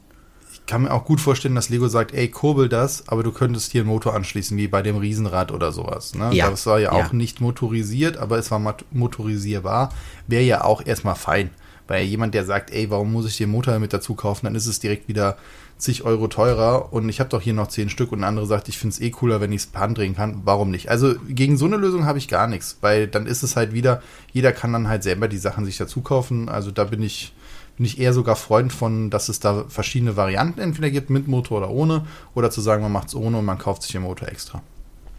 kann 0.67 0.83
mir 0.83 0.91
auch 0.91 1.05
gut 1.05 1.19
vorstellen, 1.19 1.55
dass 1.55 1.69
Lego 1.69 1.87
sagt, 1.87 2.13
ey, 2.13 2.29
kurbel 2.29 2.69
das, 2.69 3.07
aber 3.07 3.23
du 3.23 3.31
könntest 3.31 3.71
hier 3.71 3.81
einen 3.81 3.89
Motor 3.89 4.13
anschließen, 4.15 4.57
wie 4.57 4.67
bei 4.67 4.81
dem 4.81 4.97
Riesenrad 4.97 5.51
oder 5.51 5.71
sowas. 5.71 6.15
Ne? 6.15 6.29
Ja. 6.33 6.49
Das 6.49 6.65
war 6.65 6.79
ja, 6.79 6.95
ja 6.95 7.05
auch 7.05 7.11
nicht 7.11 7.41
motorisiert, 7.41 8.17
aber 8.17 8.37
es 8.37 8.51
war 8.51 8.75
motorisierbar. 8.91 9.93
Wäre 10.27 10.43
ja 10.43 10.63
auch 10.63 10.85
erstmal 10.85 11.15
fein. 11.15 11.49
Weil 11.87 12.05
jemand, 12.05 12.33
der 12.33 12.45
sagt, 12.45 12.71
ey, 12.71 12.89
warum 12.89 13.11
muss 13.11 13.27
ich 13.27 13.35
den 13.35 13.49
Motor 13.49 13.77
mit 13.79 13.91
dazu 13.91 14.15
kaufen, 14.15 14.45
dann 14.45 14.55
ist 14.55 14.67
es 14.67 14.79
direkt 14.79 15.09
wieder 15.09 15.37
zig 15.81 16.03
Euro 16.03 16.27
teurer 16.27 16.93
und 16.93 17.09
ich 17.09 17.19
habe 17.19 17.29
doch 17.29 17.41
hier 17.41 17.53
noch 17.53 17.67
zehn 17.67 17.89
Stück 17.89 18.11
und 18.11 18.19
ein 18.19 18.23
anderer 18.23 18.45
sagt, 18.45 18.69
ich 18.69 18.77
finde 18.77 18.93
es 18.93 19.01
eh 19.01 19.09
cooler, 19.09 19.41
wenn 19.41 19.51
ich 19.51 19.63
es 19.63 19.67
per 19.67 19.81
Hand 19.81 19.97
drehen 19.97 20.15
kann. 20.15 20.41
Warum 20.45 20.69
nicht? 20.69 20.89
Also 20.89 21.15
gegen 21.27 21.57
so 21.57 21.65
eine 21.65 21.77
Lösung 21.77 22.05
habe 22.05 22.19
ich 22.19 22.27
gar 22.27 22.47
nichts, 22.47 22.77
weil 22.81 23.07
dann 23.07 23.25
ist 23.25 23.43
es 23.43 23.55
halt 23.55 23.73
wieder, 23.73 24.01
jeder 24.31 24.51
kann 24.51 24.71
dann 24.71 24.87
halt 24.87 25.03
selber 25.03 25.27
die 25.27 25.39
Sachen 25.39 25.65
sich 25.65 25.77
dazu 25.77 26.01
kaufen. 26.01 26.49
Also 26.49 26.71
da 26.71 26.83
bin 26.85 27.01
ich 27.01 27.33
bin 27.77 27.85
ich 27.85 27.99
eher 27.99 28.13
sogar 28.13 28.35
Freund 28.35 28.71
von, 28.71 29.09
dass 29.09 29.29
es 29.29 29.39
da 29.39 29.65
verschiedene 29.67 30.15
Varianten 30.15 30.59
entweder 30.59 30.89
gibt, 30.89 31.09
mit 31.09 31.27
Motor 31.27 31.59
oder 31.59 31.69
ohne, 31.69 32.05
oder 32.35 32.51
zu 32.51 32.61
sagen, 32.61 32.83
man 32.83 32.91
macht 32.91 33.09
es 33.09 33.15
ohne 33.15 33.39
und 33.39 33.45
man 33.45 33.57
kauft 33.57 33.83
sich 33.83 33.91
den 33.91 34.03
Motor 34.03 34.27
extra. 34.27 34.61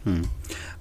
Hm. 0.03 0.23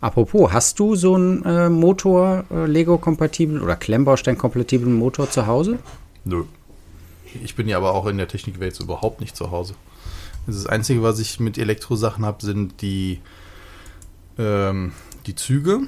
Apropos, 0.00 0.52
hast 0.52 0.79
du 0.79 0.97
so 0.97 1.14
einen 1.14 1.45
äh, 1.45 1.69
Motor 1.69 2.45
äh, 2.50 2.67
Lego-kompatibel 2.67 3.62
oder 3.62 3.76
Klemmbaustein-kompatiblen 3.76 4.93
Motor 4.93 5.31
zu 5.31 5.47
Hause? 5.47 5.79
Nö. 6.25 6.45
Ich 7.43 7.55
bin 7.55 7.69
ja 7.69 7.76
aber 7.79 7.95
auch 7.95 8.07
in 8.07 8.19
der 8.19 8.29
Technikwelt 8.29 8.75
so 8.75 8.85
überhaupt 8.85 9.21
nicht 9.21 9.37
zu 9.37 9.50
Hause. 9.50 9.75
Das 10.47 10.67
Einzige, 10.67 11.02
was 11.02 11.19
ich 11.19 11.41
mit 11.41 11.57
Elektrosachen 11.57 12.25
habe, 12.25 12.45
sind 12.45 12.83
die, 12.83 13.21
ähm, 14.38 14.93
die 15.26 15.35
Züge 15.35 15.83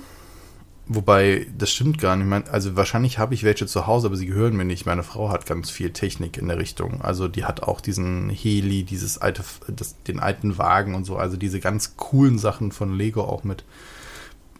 Wobei, 0.87 1.47
das 1.57 1.73
stimmt 1.73 1.99
gar 1.99 2.15
nicht. 2.15 2.27
Mein, 2.27 2.47
also 2.49 2.77
wahrscheinlich 2.77 3.19
habe 3.19 3.33
ich 3.33 3.43
welche 3.43 3.67
zu 3.67 3.87
Hause, 3.87 4.07
aber 4.09 4.17
sie 4.17 4.27
gehören 4.27 4.55
mir 4.55 4.67
nicht. 4.67 4.85
Meine 4.85 5.03
Frau 5.03 5.31
hat 5.31 5.47
ganz 5.47 5.71
viel 5.71 5.91
Technik 5.91 6.37
in 6.37 6.49
der 6.49 6.59
Richtung. 6.59 7.01
Also 7.01 7.27
die 7.27 7.47
hat 7.47 7.63
auch 7.63 7.81
diesen 7.81 8.29
Heli, 8.29 8.83
dieses 8.85 9.17
alte, 9.17 9.43
das, 9.69 10.03
den 10.03 10.21
alten 10.21 10.59
Wagen 10.59 10.95
und 10.95 11.05
so. 11.05 11.17
Also 11.17 11.39
diese 11.39 11.59
ganz 11.59 11.97
coolen 11.97 12.39
Sachen 12.39 12.71
von 12.71 12.95
Lego 12.95 13.23
auch 13.23 13.45
mit 13.45 13.65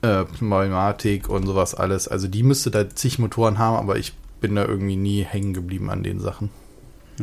äh, 0.01 0.25
Pneumatik 0.25 1.29
und 1.29 1.47
sowas 1.47 1.75
alles. 1.75 2.09
Also 2.09 2.27
die 2.27 2.43
müsste 2.43 2.71
da 2.71 2.89
zig 2.89 3.19
Motoren 3.19 3.59
haben, 3.59 3.77
aber 3.77 3.99
ich 3.99 4.15
bin 4.41 4.55
da 4.55 4.65
irgendwie 4.65 4.97
nie 4.97 5.25
hängen 5.25 5.53
geblieben 5.53 5.91
an 5.91 6.03
den 6.03 6.21
Sachen. 6.21 6.49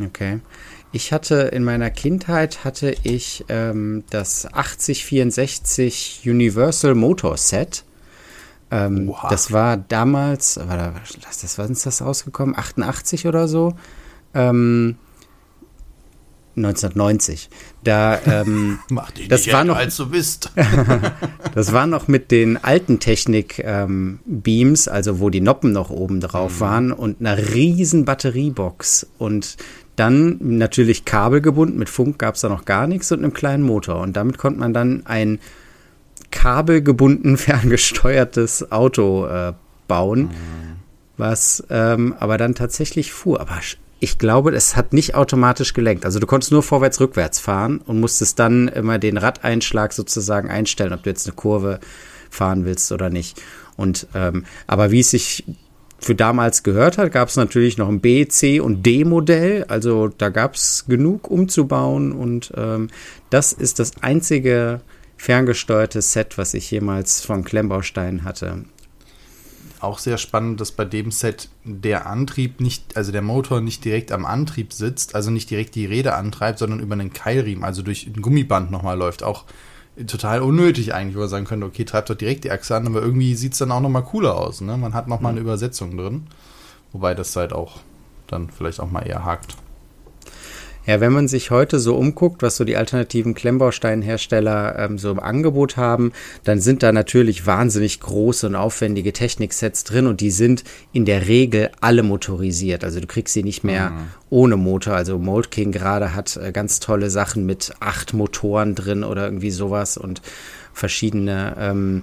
Okay. 0.00 0.40
Ich 0.92 1.12
hatte 1.12 1.34
in 1.52 1.64
meiner 1.64 1.90
Kindheit 1.90 2.64
hatte 2.64 2.94
ich 3.02 3.44
ähm, 3.48 4.04
das 4.10 4.46
8064 4.52 6.22
Universal 6.24 6.94
Motor 6.94 7.36
Set 7.36 7.84
ähm, 8.72 9.14
das 9.28 9.52
war 9.52 9.76
damals, 9.76 10.56
war 10.56 10.76
da, 10.78 10.94
das, 11.20 11.58
wann 11.58 11.72
ist 11.72 11.84
das 11.84 12.00
rausgekommen? 12.00 12.56
88 12.56 13.26
oder 13.26 13.46
so? 13.46 13.74
Ähm, 14.32 14.96
1990. 16.56 17.50
Da, 17.84 18.18
ähm, 18.24 18.78
Mach 18.88 19.10
dich 19.10 19.28
das 19.28 19.44
nicht 19.44 19.54
war 19.54 19.64
noch, 19.64 19.76
als 19.76 19.96
du 19.98 20.08
bist. 20.08 20.52
das 21.54 21.72
war 21.74 21.86
noch 21.86 22.08
mit 22.08 22.30
den 22.30 22.56
alten 22.56 22.98
Technik-Beams, 22.98 24.86
ähm, 24.86 24.92
also 24.92 25.20
wo 25.20 25.28
die 25.28 25.42
Noppen 25.42 25.72
noch 25.72 25.90
oben 25.90 26.20
drauf 26.20 26.56
mhm. 26.56 26.60
waren 26.60 26.92
und 26.92 27.20
einer 27.20 27.36
riesen 27.36 28.06
Batteriebox 28.06 29.06
und 29.18 29.58
dann 29.96 30.38
natürlich 30.40 31.04
kabelgebunden, 31.04 31.78
mit 31.78 31.90
Funk 31.90 32.18
gab 32.18 32.36
es 32.36 32.40
da 32.40 32.48
noch 32.48 32.64
gar 32.64 32.86
nichts 32.86 33.12
und 33.12 33.18
einem 33.18 33.34
kleinen 33.34 33.62
Motor. 33.62 34.00
Und 34.00 34.16
damit 34.16 34.38
konnte 34.38 34.60
man 34.60 34.72
dann 34.72 35.04
ein 35.04 35.38
kabelgebunden 36.32 37.36
ferngesteuertes 37.36 38.72
Auto 38.72 39.26
äh, 39.26 39.52
bauen. 39.86 40.22
Mhm. 40.22 40.28
was 41.16 41.62
ähm, 41.70 42.14
aber 42.18 42.38
dann 42.38 42.54
tatsächlich 42.56 43.12
fuhr. 43.12 43.40
Aber 43.40 43.60
ich 44.00 44.18
glaube, 44.18 44.50
es 44.52 44.74
hat 44.74 44.92
nicht 44.92 45.14
automatisch 45.14 45.74
gelenkt. 45.74 46.04
Also 46.04 46.18
du 46.18 46.26
konntest 46.26 46.50
nur 46.50 46.64
vorwärts, 46.64 46.98
rückwärts 46.98 47.38
fahren 47.38 47.78
und 47.78 48.00
musstest 48.00 48.36
dann 48.40 48.66
immer 48.66 48.98
den 48.98 49.16
Radeinschlag 49.16 49.92
sozusagen 49.92 50.50
einstellen, 50.50 50.92
ob 50.92 51.04
du 51.04 51.10
jetzt 51.10 51.28
eine 51.28 51.36
Kurve 51.36 51.78
fahren 52.28 52.64
willst 52.64 52.90
oder 52.90 53.10
nicht. 53.10 53.40
Und 53.76 54.08
ähm, 54.14 54.44
aber 54.66 54.90
wie 54.90 55.00
es 55.00 55.10
sich 55.10 55.44
für 56.00 56.16
damals 56.16 56.64
gehört 56.64 56.98
hat, 56.98 57.12
gab 57.12 57.28
es 57.28 57.36
natürlich 57.36 57.78
noch 57.78 57.88
ein 57.88 58.00
B, 58.00 58.26
C 58.26 58.58
und 58.58 58.84
D-Modell. 58.84 59.66
Also 59.68 60.08
da 60.08 60.30
gab 60.30 60.56
es 60.56 60.86
genug 60.88 61.30
umzubauen 61.30 62.10
und 62.10 62.52
ähm, 62.56 62.88
das 63.30 63.52
ist 63.52 63.78
das 63.78 64.02
einzige 64.02 64.80
ferngesteuerte 65.22 66.02
Set, 66.02 66.36
was 66.36 66.52
ich 66.52 66.68
jemals 66.72 67.24
von 67.24 67.44
Klemmbaustein 67.44 68.24
hatte. 68.24 68.64
Auch 69.78 70.00
sehr 70.00 70.18
spannend, 70.18 70.60
dass 70.60 70.72
bei 70.72 70.84
dem 70.84 71.12
Set 71.12 71.48
der 71.62 72.06
Antrieb 72.06 72.60
nicht, 72.60 72.96
also 72.96 73.12
der 73.12 73.22
Motor 73.22 73.60
nicht 73.60 73.84
direkt 73.84 74.10
am 74.10 74.24
Antrieb 74.24 74.72
sitzt, 74.72 75.14
also 75.14 75.30
nicht 75.30 75.48
direkt 75.48 75.76
die 75.76 75.86
Räder 75.86 76.16
antreibt, 76.16 76.58
sondern 76.58 76.80
über 76.80 76.94
einen 76.94 77.12
Keilriemen, 77.12 77.62
also 77.62 77.82
durch 77.82 78.08
ein 78.08 78.20
Gummiband 78.20 78.72
nochmal 78.72 78.98
läuft. 78.98 79.22
Auch 79.22 79.44
total 80.08 80.42
unnötig 80.42 80.92
eigentlich, 80.92 81.14
wo 81.14 81.20
man 81.20 81.28
sagen 81.28 81.44
könnte, 81.44 81.66
okay, 81.66 81.84
treibt 81.84 82.10
doch 82.10 82.16
direkt 82.16 82.42
die 82.42 82.50
Achse 82.50 82.74
an, 82.74 82.88
aber 82.88 83.00
irgendwie 83.00 83.36
sieht 83.36 83.52
es 83.52 83.60
dann 83.60 83.70
auch 83.70 83.80
nochmal 83.80 84.02
cooler 84.02 84.36
aus. 84.36 84.60
Ne? 84.60 84.76
Man 84.76 84.92
hat 84.92 85.06
nochmal 85.06 85.30
mhm. 85.30 85.38
eine 85.38 85.44
Übersetzung 85.46 85.96
drin. 85.96 86.26
Wobei 86.90 87.14
das 87.14 87.36
halt 87.36 87.52
auch 87.52 87.78
dann 88.26 88.50
vielleicht 88.50 88.80
auch 88.80 88.90
mal 88.90 89.06
eher 89.06 89.24
hakt. 89.24 89.56
Ja, 90.84 91.00
wenn 91.00 91.12
man 91.12 91.28
sich 91.28 91.52
heute 91.52 91.78
so 91.78 91.94
umguckt, 91.94 92.42
was 92.42 92.56
so 92.56 92.64
die 92.64 92.76
alternativen 92.76 93.34
Klemmbausteinhersteller 93.34 94.76
ähm, 94.78 94.98
so 94.98 95.12
im 95.12 95.20
Angebot 95.20 95.76
haben, 95.76 96.12
dann 96.42 96.60
sind 96.60 96.82
da 96.82 96.90
natürlich 96.90 97.46
wahnsinnig 97.46 98.00
große 98.00 98.48
und 98.48 98.56
aufwendige 98.56 99.12
Techniksets 99.12 99.84
drin 99.84 100.08
und 100.08 100.20
die 100.20 100.32
sind 100.32 100.64
in 100.92 101.04
der 101.04 101.28
Regel 101.28 101.70
alle 101.80 102.02
motorisiert. 102.02 102.82
Also 102.82 102.98
du 102.98 103.06
kriegst 103.06 103.32
sie 103.32 103.44
nicht 103.44 103.62
mehr 103.62 103.90
mhm. 103.90 103.96
ohne 104.28 104.56
Motor. 104.56 104.94
Also 104.94 105.18
Mold 105.18 105.52
King 105.52 105.70
gerade 105.70 106.16
hat 106.16 106.36
äh, 106.36 106.50
ganz 106.50 106.80
tolle 106.80 107.10
Sachen 107.10 107.46
mit 107.46 107.72
acht 107.78 108.12
Motoren 108.12 108.74
drin 108.74 109.04
oder 109.04 109.24
irgendwie 109.24 109.52
sowas 109.52 109.96
und 109.96 110.20
verschiedene 110.72 111.54
ähm, 111.60 112.02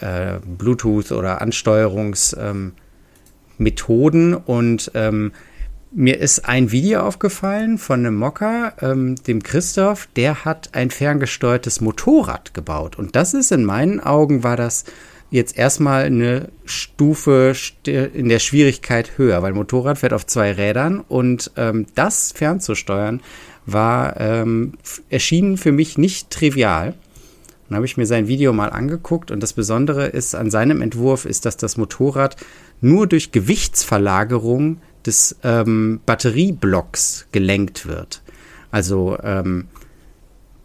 äh, 0.00 0.40
Bluetooth 0.44 1.12
oder 1.12 1.40
Ansteuerungsmethoden 1.40 4.32
ähm, 4.32 4.40
und 4.44 4.90
ähm, 4.94 5.32
mir 5.92 6.18
ist 6.18 6.46
ein 6.48 6.70
Video 6.70 7.00
aufgefallen 7.00 7.78
von 7.78 8.00
einem 8.00 8.16
Mocker, 8.16 8.74
ähm, 8.80 9.16
dem 9.26 9.42
Christoph, 9.42 10.08
der 10.16 10.44
hat 10.44 10.70
ein 10.72 10.90
ferngesteuertes 10.90 11.80
Motorrad 11.80 12.54
gebaut. 12.54 12.96
Und 12.96 13.16
das 13.16 13.34
ist 13.34 13.50
in 13.50 13.64
meinen 13.64 14.00
Augen 14.00 14.44
war 14.44 14.56
das 14.56 14.84
jetzt 15.30 15.56
erstmal 15.56 16.04
eine 16.04 16.48
Stufe 16.64 17.54
in 17.84 18.28
der 18.28 18.40
Schwierigkeit 18.40 19.16
höher, 19.16 19.42
weil 19.42 19.52
Motorrad 19.52 19.98
fährt 19.98 20.12
auf 20.12 20.26
zwei 20.26 20.52
Rädern 20.52 21.00
und 21.00 21.52
ähm, 21.56 21.86
das 21.94 22.32
fernzusteuern 22.32 23.20
war 23.66 24.18
ähm, 24.20 24.74
erschienen 25.08 25.56
für 25.56 25.72
mich 25.72 25.98
nicht 25.98 26.30
trivial. 26.30 26.94
Dann 27.68 27.76
habe 27.76 27.86
ich 27.86 27.96
mir 27.96 28.06
sein 28.06 28.26
Video 28.26 28.52
mal 28.52 28.70
angeguckt 28.70 29.30
und 29.30 29.40
das 29.40 29.52
Besondere 29.52 30.06
ist 30.06 30.34
an 30.34 30.50
seinem 30.50 30.82
Entwurf 30.82 31.24
ist, 31.24 31.46
dass 31.46 31.56
das 31.56 31.76
Motorrad 31.76 32.36
nur 32.80 33.06
durch 33.06 33.30
Gewichtsverlagerung 33.30 34.78
des 35.06 35.36
ähm, 35.42 36.00
Batterieblocks 36.06 37.26
gelenkt 37.32 37.86
wird. 37.86 38.22
Also 38.70 39.18
ähm, 39.22 39.66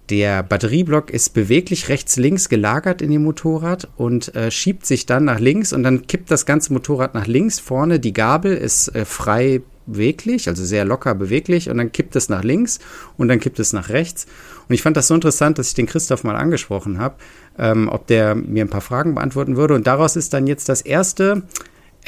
der 0.10 0.44
Batterieblock 0.44 1.10
ist 1.10 1.34
beweglich 1.34 1.90
rechts-links 1.90 2.48
gelagert 2.48 3.02
in 3.02 3.10
dem 3.10 3.24
Motorrad 3.24 3.88
und 3.98 4.36
äh, 4.36 4.52
schiebt 4.52 4.86
sich 4.86 5.08
dann 5.08 5.26
nach 5.26 5.40
links 5.40 5.74
und 5.74 5.82
dann 5.82 6.06
kippt 6.06 6.30
das 6.30 6.46
ganze 6.46 6.74
Motorrad 6.74 7.16
nach 7.16 7.26
links. 7.26 7.60
Vorne 7.60 8.00
die 8.00 8.14
Gabel 8.14 8.56
ist 8.56 8.90
äh, 8.90 9.04
frei 9.06 9.62
beweglich, 9.88 10.48
also 10.48 10.64
sehr 10.64 10.86
locker 10.86 11.16
beweglich 11.16 11.70
und 11.70 11.78
dann 11.78 11.92
kippt 11.92 12.16
es 12.16 12.30
nach 12.30 12.44
links 12.44 12.80
und 13.18 13.28
dann 13.28 13.40
kippt 13.40 13.60
es 13.60 13.74
nach 13.74 13.90
rechts. 13.90 14.28
Und 14.68 14.76
ich 14.76 14.82
fand 14.82 14.96
das 14.96 15.08
so 15.08 15.16
interessant, 15.16 15.58
dass 15.58 15.70
ich 15.70 15.74
den 15.74 15.86
Christoph 15.88 16.24
mal 16.24 16.36
angesprochen 16.36 17.00
habe, 17.00 17.16
ähm, 17.58 17.90
ob 17.90 18.06
der 18.08 18.36
mir 18.36 18.64
ein 18.64 18.70
paar 18.70 18.82
Fragen 18.82 19.16
beantworten 19.16 19.58
würde. 19.58 19.74
Und 19.74 19.88
daraus 19.88 20.16
ist 20.16 20.34
dann 20.34 20.46
jetzt 20.48 20.70
das 20.70 20.82
erste 20.82 21.44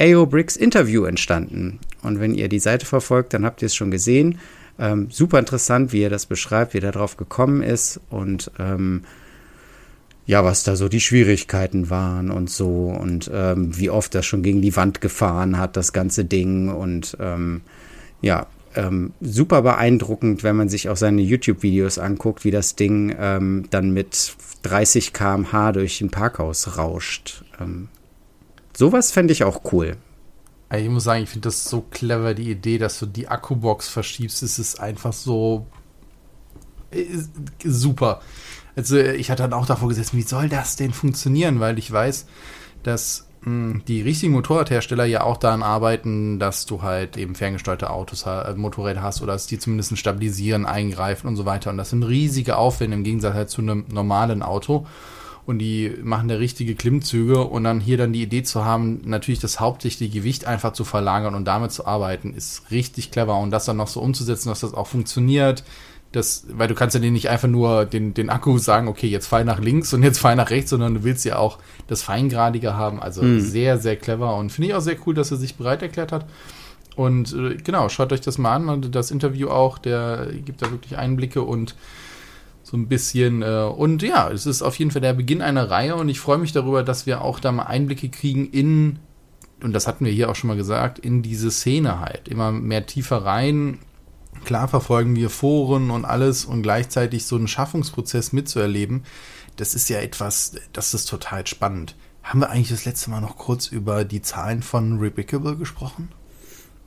AO 0.00 0.26
Bricks 0.26 0.56
Interview 0.56 1.04
entstanden. 1.04 1.78
Und 2.02 2.20
wenn 2.20 2.34
ihr 2.34 2.48
die 2.48 2.58
Seite 2.58 2.86
verfolgt, 2.86 3.34
dann 3.34 3.44
habt 3.44 3.62
ihr 3.62 3.66
es 3.66 3.74
schon 3.74 3.90
gesehen. 3.90 4.38
Ähm, 4.78 5.08
super 5.10 5.38
interessant, 5.38 5.92
wie 5.92 6.02
er 6.02 6.10
das 6.10 6.26
beschreibt, 6.26 6.74
wie 6.74 6.78
er 6.78 6.92
darauf 6.92 7.16
gekommen 7.16 7.62
ist 7.62 8.00
und 8.10 8.50
ähm, 8.58 9.02
ja, 10.24 10.44
was 10.44 10.62
da 10.62 10.76
so 10.76 10.88
die 10.88 11.00
Schwierigkeiten 11.00 11.90
waren 11.90 12.30
und 12.30 12.50
so 12.50 12.90
und 12.90 13.30
ähm, 13.32 13.76
wie 13.76 13.90
oft 13.90 14.14
er 14.14 14.22
schon 14.22 14.42
gegen 14.42 14.62
die 14.62 14.76
Wand 14.76 15.00
gefahren 15.00 15.58
hat, 15.58 15.76
das 15.76 15.92
ganze 15.92 16.24
Ding 16.24 16.68
und 16.68 17.16
ähm, 17.18 17.62
ja, 18.20 18.46
ähm, 18.76 19.12
super 19.20 19.62
beeindruckend, 19.62 20.44
wenn 20.44 20.54
man 20.54 20.68
sich 20.68 20.88
auch 20.88 20.96
seine 20.96 21.22
YouTube-Videos 21.22 21.98
anguckt, 21.98 22.44
wie 22.44 22.50
das 22.50 22.76
Ding 22.76 23.16
ähm, 23.18 23.64
dann 23.70 23.90
mit 23.92 24.36
30 24.62 25.12
km/h 25.12 25.72
durch 25.72 26.00
ein 26.02 26.10
Parkhaus 26.10 26.76
rauscht. 26.76 27.42
Sowas 28.78 29.10
fände 29.10 29.32
ich 29.32 29.42
auch 29.42 29.72
cool. 29.72 29.96
Ich 30.72 30.88
muss 30.88 31.02
sagen, 31.02 31.24
ich 31.24 31.28
finde 31.28 31.48
das 31.48 31.64
so 31.64 31.80
clever, 31.80 32.32
die 32.32 32.48
Idee, 32.48 32.78
dass 32.78 33.00
du 33.00 33.06
die 33.06 33.26
Akkubox 33.26 33.88
verschiebst. 33.88 34.40
Es 34.44 34.60
ist 34.60 34.78
einfach 34.78 35.12
so 35.12 35.66
äh, 36.92 37.04
super. 37.64 38.20
Also 38.76 38.96
ich 38.96 39.32
hatte 39.32 39.42
dann 39.42 39.52
auch 39.52 39.66
davor 39.66 39.88
gesessen, 39.88 40.16
wie 40.16 40.22
soll 40.22 40.48
das 40.48 40.76
denn 40.76 40.92
funktionieren? 40.92 41.58
Weil 41.58 41.76
ich 41.76 41.90
weiß, 41.90 42.26
dass 42.84 43.26
mh, 43.40 43.46
hm, 43.46 43.82
die 43.88 44.00
richtigen 44.02 44.32
Motorradhersteller 44.32 45.06
ja 45.06 45.24
auch 45.24 45.38
daran 45.38 45.64
arbeiten, 45.64 46.38
dass 46.38 46.64
du 46.64 46.80
halt 46.80 47.16
eben 47.16 47.34
ferngesteuerte 47.34 47.90
Autos, 47.90 48.26
äh, 48.26 48.54
Motorräder 48.54 49.02
hast 49.02 49.22
oder 49.22 49.32
dass 49.32 49.48
die 49.48 49.58
zumindest 49.58 49.98
stabilisieren, 49.98 50.66
eingreifen 50.66 51.26
und 51.26 51.34
so 51.34 51.44
weiter. 51.44 51.70
Und 51.70 51.78
das 51.78 51.90
sind 51.90 52.04
riesige 52.04 52.56
Aufwände 52.56 52.96
im 52.96 53.02
Gegensatz 53.02 53.34
halt 53.34 53.50
zu 53.50 53.60
einem 53.60 53.86
normalen 53.90 54.40
Auto 54.40 54.86
und 55.48 55.60
die 55.60 55.94
machen 56.02 56.28
da 56.28 56.34
richtige 56.34 56.74
Klimmzüge 56.74 57.42
und 57.42 57.64
dann 57.64 57.80
hier 57.80 57.96
dann 57.96 58.12
die 58.12 58.20
Idee 58.20 58.42
zu 58.42 58.66
haben, 58.66 59.00
natürlich 59.06 59.40
das 59.40 59.60
hauptsächliche 59.60 60.12
Gewicht 60.12 60.44
einfach 60.44 60.74
zu 60.74 60.84
verlagern 60.84 61.34
und 61.34 61.46
damit 61.46 61.72
zu 61.72 61.86
arbeiten, 61.86 62.34
ist 62.34 62.70
richtig 62.70 63.10
clever 63.10 63.38
und 63.38 63.50
das 63.50 63.64
dann 63.64 63.78
noch 63.78 63.88
so 63.88 64.02
umzusetzen, 64.02 64.50
dass 64.50 64.60
das 64.60 64.74
auch 64.74 64.86
funktioniert. 64.86 65.64
Das, 66.12 66.44
weil 66.50 66.68
du 66.68 66.74
kannst 66.74 66.94
ja 66.94 67.00
nicht 67.00 67.30
einfach 67.30 67.48
nur 67.48 67.86
den, 67.86 68.12
den 68.12 68.28
Akku 68.28 68.58
sagen, 68.58 68.88
okay, 68.88 69.06
jetzt 69.06 69.26
fall 69.26 69.46
nach 69.46 69.58
links 69.58 69.94
und 69.94 70.02
jetzt 70.02 70.18
fall 70.18 70.36
nach 70.36 70.50
rechts, 70.50 70.68
sondern 70.68 70.92
du 70.92 71.04
willst 71.04 71.24
ja 71.24 71.38
auch 71.38 71.56
das 71.86 72.02
Feingradige 72.02 72.76
haben. 72.76 73.00
Also 73.00 73.22
mhm. 73.22 73.40
sehr, 73.40 73.78
sehr 73.78 73.96
clever 73.96 74.36
und 74.36 74.52
finde 74.52 74.68
ich 74.68 74.74
auch 74.74 74.82
sehr 74.82 74.98
cool, 75.06 75.14
dass 75.14 75.30
er 75.30 75.38
sich 75.38 75.54
bereit 75.54 75.80
erklärt 75.80 76.12
hat. 76.12 76.26
Und 76.94 77.32
äh, 77.32 77.56
genau, 77.56 77.88
schaut 77.88 78.12
euch 78.12 78.20
das 78.20 78.36
mal 78.36 78.54
an 78.54 78.68
und 78.68 78.94
das 78.94 79.10
Interview 79.10 79.48
auch, 79.48 79.78
der 79.78 80.28
gibt 80.44 80.60
da 80.60 80.70
wirklich 80.70 80.98
Einblicke 80.98 81.40
und 81.40 81.74
so 82.68 82.76
ein 82.76 82.88
bisschen. 82.88 83.42
Äh, 83.42 83.64
und 83.64 84.02
ja, 84.02 84.30
es 84.30 84.46
ist 84.46 84.62
auf 84.62 84.78
jeden 84.78 84.90
Fall 84.90 85.00
der 85.00 85.14
Beginn 85.14 85.42
einer 85.42 85.70
Reihe 85.70 85.96
und 85.96 86.08
ich 86.08 86.20
freue 86.20 86.38
mich 86.38 86.52
darüber, 86.52 86.82
dass 86.82 87.06
wir 87.06 87.22
auch 87.22 87.40
da 87.40 87.50
mal 87.50 87.64
Einblicke 87.64 88.08
kriegen 88.10 88.50
in, 88.50 88.98
und 89.62 89.72
das 89.72 89.86
hatten 89.86 90.04
wir 90.04 90.12
hier 90.12 90.28
auch 90.30 90.36
schon 90.36 90.48
mal 90.48 90.56
gesagt, 90.56 90.98
in 90.98 91.22
diese 91.22 91.50
Szene 91.50 92.00
halt. 92.00 92.28
Immer 92.28 92.52
mehr 92.52 92.84
tiefer 92.86 93.24
rein. 93.24 93.78
Klar 94.44 94.68
verfolgen 94.68 95.16
wir 95.16 95.30
Foren 95.30 95.90
und 95.90 96.04
alles 96.04 96.44
und 96.44 96.62
gleichzeitig 96.62 97.24
so 97.26 97.36
einen 97.36 97.48
Schaffungsprozess 97.48 98.32
mitzuerleben, 98.32 99.04
das 99.56 99.74
ist 99.74 99.88
ja 99.88 99.98
etwas, 99.98 100.54
das 100.72 100.94
ist 100.94 101.06
total 101.06 101.46
spannend. 101.46 101.96
Haben 102.22 102.40
wir 102.40 102.50
eigentlich 102.50 102.68
das 102.68 102.84
letzte 102.84 103.10
Mal 103.10 103.20
noch 103.20 103.36
kurz 103.36 103.66
über 103.66 104.04
die 104.04 104.22
Zahlen 104.22 104.62
von 104.62 104.98
Replicable 104.98 105.56
gesprochen? 105.56 106.10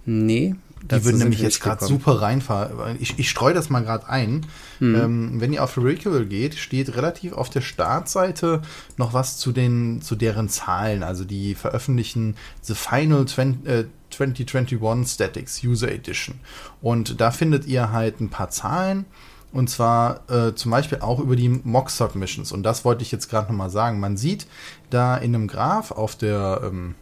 Nee, 0.05 0.55
die 0.83 1.05
würden 1.05 1.19
nämlich 1.19 1.39
jetzt 1.39 1.61
gerade 1.61 1.85
super 1.85 2.21
reinfahren. 2.21 2.97
Ich, 3.00 3.19
ich 3.19 3.29
streue 3.29 3.53
das 3.53 3.69
mal 3.69 3.81
gerade 3.81 4.07
ein. 4.09 4.45
Mhm. 4.79 4.95
Ähm, 4.95 5.41
wenn 5.41 5.53
ihr 5.53 5.63
auf 5.63 5.77
Remarkable 5.77 6.25
geht, 6.25 6.55
steht 6.55 6.95
relativ 6.95 7.33
auf 7.33 7.50
der 7.50 7.61
Startseite 7.61 8.61
noch 8.97 9.13
was 9.13 9.38
zu 9.38 9.51
den 9.51 10.01
zu 10.01 10.15
deren 10.15 10.50
Zahlen. 10.50 11.03
Also 11.03 11.23
die 11.23 11.55
veröffentlichen 11.55 12.35
The 12.61 12.73
Final 12.73 13.25
20, 13.25 13.67
äh, 13.67 13.85
2021 14.09 15.07
Statics 15.07 15.63
User 15.63 15.91
Edition. 15.91 16.39
Und 16.81 17.21
da 17.21 17.31
findet 17.31 17.65
ihr 17.67 17.91
halt 17.91 18.19
ein 18.19 18.29
paar 18.29 18.50
Zahlen. 18.50 19.05
Und 19.53 19.69
zwar 19.69 20.29
äh, 20.29 20.55
zum 20.55 20.71
Beispiel 20.71 21.00
auch 21.01 21.19
über 21.19 21.35
die 21.35 21.50
Mock-Submissions. 21.50 22.53
Und 22.53 22.63
das 22.63 22.85
wollte 22.85 23.03
ich 23.03 23.11
jetzt 23.11 23.29
gerade 23.29 23.51
nochmal 23.51 23.69
sagen. 23.69 24.00
Man 24.00 24.15
sieht 24.15 24.47
da 24.89 25.17
in 25.17 25.35
einem 25.35 25.47
Graph 25.47 25.91
auf 25.91 26.15
der 26.15 26.61
ähm, 26.63 26.95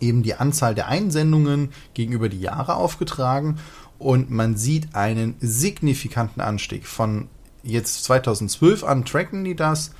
eben 0.00 0.22
die 0.22 0.34
Anzahl 0.34 0.74
der 0.74 0.88
Einsendungen 0.88 1.70
gegenüber 1.94 2.28
die 2.28 2.40
Jahre 2.40 2.76
aufgetragen 2.76 3.58
und 3.98 4.30
man 4.30 4.56
sieht 4.56 4.94
einen 4.94 5.34
signifikanten 5.40 6.40
Anstieg 6.40 6.86
von 6.86 7.28
jetzt 7.62 8.04
2012 8.04 8.84
an 8.84 9.04
tracken 9.04 9.44
die 9.44 9.56
das 9.56 9.92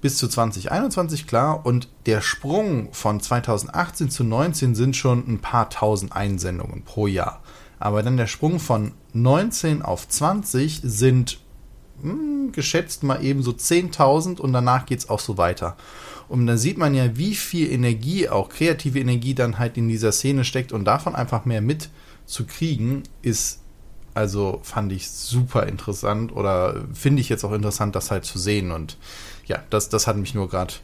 bis 0.00 0.16
zu 0.16 0.26
2021 0.26 1.26
klar 1.26 1.64
und 1.64 1.88
der 2.06 2.20
Sprung 2.20 2.92
von 2.92 3.20
2018 3.20 4.10
zu 4.10 4.24
19 4.24 4.74
sind 4.74 4.96
schon 4.96 5.24
ein 5.28 5.38
paar 5.40 5.70
tausend 5.70 6.12
Einsendungen 6.14 6.82
pro 6.82 7.06
Jahr. 7.06 7.40
Aber 7.78 8.02
dann 8.02 8.16
der 8.16 8.26
Sprung 8.26 8.58
von 8.58 8.92
19 9.12 9.82
auf 9.82 10.08
20 10.08 10.80
sind 10.82 11.40
mh, 12.00 12.12
hm, 12.12 12.52
geschätzt 12.52 13.02
mal 13.02 13.22
eben 13.24 13.42
so 13.42 13.50
10.000 13.52 14.40
und 14.40 14.52
danach 14.52 14.86
geht 14.86 15.00
es 15.00 15.08
auch 15.08 15.20
so 15.20 15.36
weiter. 15.36 15.76
Und 16.28 16.46
dann 16.46 16.58
sieht 16.58 16.78
man 16.78 16.94
ja, 16.94 17.16
wie 17.16 17.34
viel 17.34 17.70
Energie, 17.70 18.28
auch 18.28 18.48
kreative 18.48 18.98
Energie 18.98 19.34
dann 19.34 19.58
halt 19.58 19.76
in 19.76 19.88
dieser 19.88 20.12
Szene 20.12 20.44
steckt 20.44 20.72
und 20.72 20.84
davon 20.84 21.14
einfach 21.14 21.44
mehr 21.44 21.60
mitzukriegen, 21.60 23.02
ist 23.20 23.62
also 24.14 24.60
fand 24.62 24.92
ich 24.92 25.10
super 25.10 25.66
interessant 25.66 26.32
oder 26.32 26.84
finde 26.92 27.20
ich 27.20 27.28
jetzt 27.28 27.44
auch 27.44 27.52
interessant, 27.52 27.96
das 27.96 28.10
halt 28.10 28.24
zu 28.24 28.38
sehen. 28.38 28.70
Und 28.70 28.98
ja, 29.46 29.62
das, 29.70 29.88
das 29.88 30.06
hat 30.06 30.16
mich 30.16 30.34
nur 30.34 30.48
gerade 30.48 30.74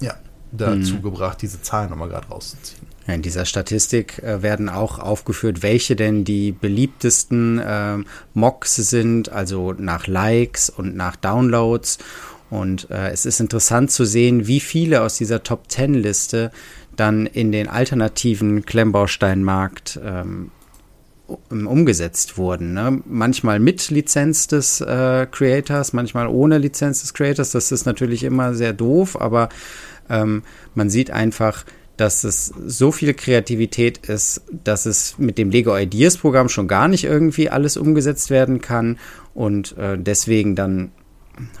ja, 0.00 0.14
dazu 0.52 0.94
mhm. 0.94 1.02
gebracht, 1.02 1.42
diese 1.42 1.60
Zahlen 1.60 1.90
nochmal 1.90 2.08
gerade 2.08 2.28
rauszuziehen. 2.28 2.85
In 3.06 3.22
dieser 3.22 3.44
Statistik 3.44 4.18
äh, 4.22 4.42
werden 4.42 4.68
auch 4.68 4.98
aufgeführt, 4.98 5.62
welche 5.62 5.94
denn 5.94 6.24
die 6.24 6.52
beliebtesten 6.52 7.58
äh, 7.58 7.98
Mocks 8.34 8.76
sind, 8.76 9.30
also 9.30 9.72
nach 9.72 10.06
Likes 10.06 10.70
und 10.70 10.96
nach 10.96 11.16
Downloads. 11.16 11.98
Und 12.50 12.90
äh, 12.90 13.10
es 13.10 13.26
ist 13.26 13.40
interessant 13.40 13.90
zu 13.90 14.04
sehen, 14.04 14.46
wie 14.46 14.60
viele 14.60 15.02
aus 15.02 15.16
dieser 15.16 15.42
Top 15.42 15.70
10 15.70 15.94
Liste 15.94 16.50
dann 16.96 17.26
in 17.26 17.52
den 17.52 17.68
alternativen 17.68 18.64
Klemmbausteinmarkt 18.64 20.00
ähm, 20.02 20.50
umgesetzt 21.50 22.38
wurden. 22.38 22.72
Ne? 22.72 23.02
Manchmal 23.04 23.58
mit 23.58 23.90
Lizenz 23.90 24.46
des 24.46 24.80
äh, 24.80 25.26
Creators, 25.30 25.92
manchmal 25.92 26.28
ohne 26.28 26.58
Lizenz 26.58 27.00
des 27.00 27.14
Creators. 27.14 27.50
Das 27.50 27.72
ist 27.72 27.84
natürlich 27.84 28.22
immer 28.22 28.54
sehr 28.54 28.72
doof, 28.72 29.20
aber 29.20 29.48
ähm, 30.08 30.42
man 30.74 30.88
sieht 30.88 31.10
einfach, 31.10 31.64
dass 31.96 32.24
es 32.24 32.52
so 32.66 32.92
viel 32.92 33.14
Kreativität 33.14 34.06
ist, 34.06 34.42
dass 34.64 34.86
es 34.86 35.16
mit 35.18 35.38
dem 35.38 35.50
Lego 35.50 35.76
Ideas 35.76 36.18
Programm 36.18 36.48
schon 36.48 36.68
gar 36.68 36.88
nicht 36.88 37.04
irgendwie 37.04 37.48
alles 37.48 37.76
umgesetzt 37.76 38.30
werden 38.30 38.60
kann 38.60 38.98
und 39.34 39.76
äh, 39.78 39.96
deswegen 39.98 40.54
dann 40.54 40.92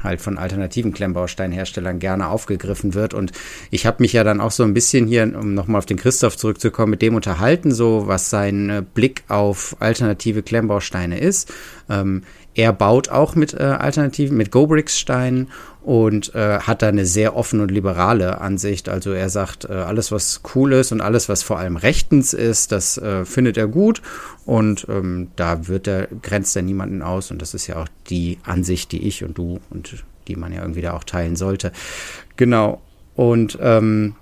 halt 0.02 0.20
von 0.20 0.38
alternativen 0.38 0.92
Klemmbausteinherstellern 0.92 1.98
gerne 1.98 2.28
aufgegriffen 2.28 2.94
wird. 2.94 3.14
Und 3.14 3.32
ich 3.70 3.86
habe 3.86 4.02
mich 4.02 4.12
ja 4.12 4.24
dann 4.24 4.40
auch 4.40 4.50
so 4.50 4.62
ein 4.62 4.74
bisschen 4.74 5.06
hier, 5.06 5.22
um 5.38 5.54
nochmal 5.54 5.78
auf 5.78 5.86
den 5.86 5.98
Christoph 5.98 6.36
zurückzukommen, 6.36 6.90
mit 6.90 7.02
dem 7.02 7.14
unterhalten, 7.14 7.72
so 7.72 8.06
was 8.06 8.30
sein 8.30 8.70
äh, 8.70 8.82
Blick 8.94 9.24
auf 9.28 9.76
alternative 9.80 10.42
Klemmbausteine 10.42 11.18
ist. 11.18 11.52
Ähm, 11.88 12.22
er 12.54 12.72
baut 12.72 13.10
auch 13.10 13.34
mit 13.34 13.52
äh, 13.52 13.62
Alternativen, 13.62 14.36
mit 14.36 14.50
Gobrix-Steinen 14.50 15.48
und 15.86 16.34
äh, 16.34 16.58
hat 16.58 16.82
da 16.82 16.88
eine 16.88 17.06
sehr 17.06 17.36
offene 17.36 17.62
und 17.62 17.70
liberale 17.70 18.40
Ansicht. 18.40 18.88
Also 18.88 19.12
er 19.12 19.30
sagt, 19.30 19.66
äh, 19.66 19.72
alles, 19.72 20.10
was 20.10 20.40
cool 20.52 20.72
ist 20.72 20.90
und 20.90 21.00
alles, 21.00 21.28
was 21.28 21.44
vor 21.44 21.60
allem 21.60 21.76
rechtens 21.76 22.32
ist, 22.32 22.72
das 22.72 22.98
äh, 22.98 23.24
findet 23.24 23.56
er 23.56 23.68
gut 23.68 24.02
und 24.44 24.84
ähm, 24.88 25.28
da 25.36 25.68
wird 25.68 25.86
er, 25.86 26.08
grenzt 26.22 26.56
er 26.56 26.62
niemanden 26.62 27.02
aus 27.02 27.30
und 27.30 27.40
das 27.40 27.54
ist 27.54 27.68
ja 27.68 27.76
auch 27.76 27.86
die 28.10 28.38
Ansicht, 28.42 28.90
die 28.90 29.06
ich 29.06 29.22
und 29.22 29.38
du 29.38 29.60
und 29.70 30.04
die 30.26 30.34
man 30.34 30.52
ja 30.52 30.62
irgendwie 30.62 30.82
da 30.82 30.92
auch 30.92 31.04
teilen 31.04 31.36
sollte. 31.36 31.70
Genau. 32.36 32.82
Und 33.14 33.56
ähm, 33.62 34.16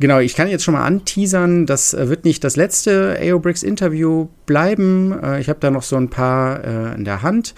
Genau, 0.00 0.18
ich 0.18 0.34
kann 0.34 0.48
jetzt 0.48 0.64
schon 0.64 0.74
mal 0.74 0.84
anteasern, 0.84 1.66
das 1.66 1.94
äh, 1.94 2.08
wird 2.08 2.24
nicht 2.24 2.42
das 2.42 2.56
letzte 2.56 3.16
AOBRICS 3.20 3.62
Interview 3.62 4.28
bleiben. 4.44 5.12
Äh, 5.22 5.40
ich 5.40 5.48
habe 5.48 5.60
da 5.60 5.70
noch 5.70 5.84
so 5.84 5.96
ein 5.96 6.10
paar 6.10 6.64
äh, 6.64 6.94
in 6.94 7.04
der 7.04 7.22
Hand 7.22 7.54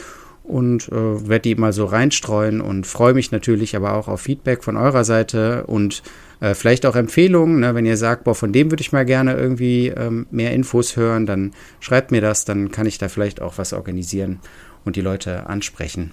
und 0.47 0.88
äh, 0.88 1.29
werde 1.29 1.41
die 1.41 1.55
mal 1.57 1.73
so 1.73 1.85
reinstreuen 1.87 2.61
und 2.61 2.87
freue 2.87 3.15
mich 3.15 3.33
natürlich 3.33 3.75
aber 3.75 3.95
auch 3.95 4.09
auf 4.09 4.21
Feedback 4.21 4.62
von 4.62 4.76
eurer 4.76 5.05
Seite 5.05 5.65
und 5.67 6.03
äh, 6.41 6.55
vielleicht 6.55 6.87
auch 6.87 6.97
Empfehlungen. 6.97 7.61
Ne? 7.61 7.75
Wenn 7.75 7.87
ihr 7.87 7.97
sagt, 7.97 8.25
boah, 8.25 8.35
von 8.35 8.53
dem 8.53 8.71
würde 8.71 8.81
ich 8.81 8.93
mal 8.93 9.05
gerne 9.05 9.35
irgendwie 9.35 9.88
ähm, 9.88 10.26
mehr 10.31 10.53
Infos 10.53 10.97
hören, 10.97 11.26
dann 11.26 11.53
schreibt 11.81 12.11
mir 12.12 12.21
das, 12.21 12.45
dann 12.45 12.71
kann 12.71 12.87
ich 12.87 12.99
da 12.99 13.09
vielleicht 13.09 13.43
auch 13.43 13.59
was 13.59 13.73
organisieren 13.73 14.38
und 14.85 14.97
die 14.97 15.00
Leute 15.00 15.47
ansprechen. 15.47 16.12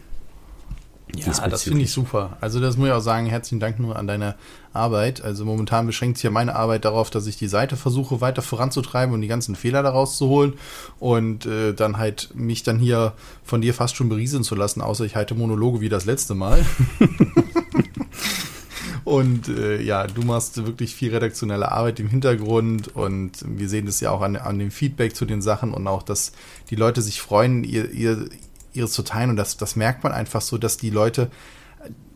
Ja, 1.15 1.47
das 1.47 1.63
finde 1.63 1.81
ich 1.81 1.91
super. 1.91 2.37
Also 2.41 2.59
das 2.59 2.75
muss 2.75 2.87
ich 2.87 2.93
auch 2.93 2.99
sagen, 2.99 3.27
herzlichen 3.27 3.59
Dank 3.59 3.79
nur 3.79 3.97
an 3.97 4.07
deine 4.07 4.35
Arbeit. 4.73 5.21
Also 5.21 5.45
momentan 5.45 5.85
beschränkt 5.85 6.17
sich 6.17 6.23
ja 6.23 6.31
meine 6.31 6.55
Arbeit 6.55 6.85
darauf, 6.85 7.11
dass 7.11 7.27
ich 7.27 7.37
die 7.37 7.47
Seite 7.47 7.77
versuche 7.77 8.19
weiter 8.19 8.41
voranzutreiben 8.41 9.13
und 9.13 9.21
die 9.21 9.27
ganzen 9.27 9.55
Fehler 9.55 9.83
daraus 9.83 10.17
zu 10.17 10.27
holen 10.27 10.53
und 10.99 11.45
äh, 11.45 11.73
dann 11.73 11.97
halt 11.97 12.31
mich 12.33 12.63
dann 12.63 12.79
hier 12.79 13.13
von 13.43 13.61
dir 13.61 13.73
fast 13.73 13.95
schon 13.95 14.09
berieseln 14.09 14.43
zu 14.43 14.55
lassen, 14.55 14.81
außer 14.81 15.05
ich 15.05 15.15
halte 15.15 15.35
Monologe 15.35 15.81
wie 15.81 15.89
das 15.89 16.05
letzte 16.05 16.33
Mal. 16.33 16.65
Und 19.05 19.49
äh, 19.49 19.81
ja, 19.81 20.07
du 20.07 20.21
machst 20.21 20.65
wirklich 20.65 20.95
viel 20.95 21.11
redaktionelle 21.11 21.71
Arbeit 21.71 21.99
im 21.99 22.07
Hintergrund 22.07 22.95
und 22.95 23.31
wir 23.45 23.67
sehen 23.67 23.85
das 23.85 23.99
ja 23.99 24.11
auch 24.11 24.21
an, 24.21 24.37
an 24.37 24.59
dem 24.59 24.71
Feedback 24.71 25.15
zu 25.15 25.25
den 25.25 25.41
Sachen 25.41 25.73
und 25.73 25.87
auch, 25.87 26.03
dass 26.03 26.31
die 26.69 26.75
Leute 26.75 27.01
sich 27.01 27.21
freuen, 27.21 27.65
ihr, 27.65 27.91
ihr, 27.91 28.29
ihres 28.73 28.91
zu 28.91 29.03
teilen. 29.03 29.31
Und 29.31 29.35
das, 29.37 29.57
das 29.57 29.75
merkt 29.75 30.03
man 30.03 30.13
einfach 30.13 30.41
so, 30.41 30.57
dass 30.57 30.77
die 30.77 30.89
Leute 30.89 31.29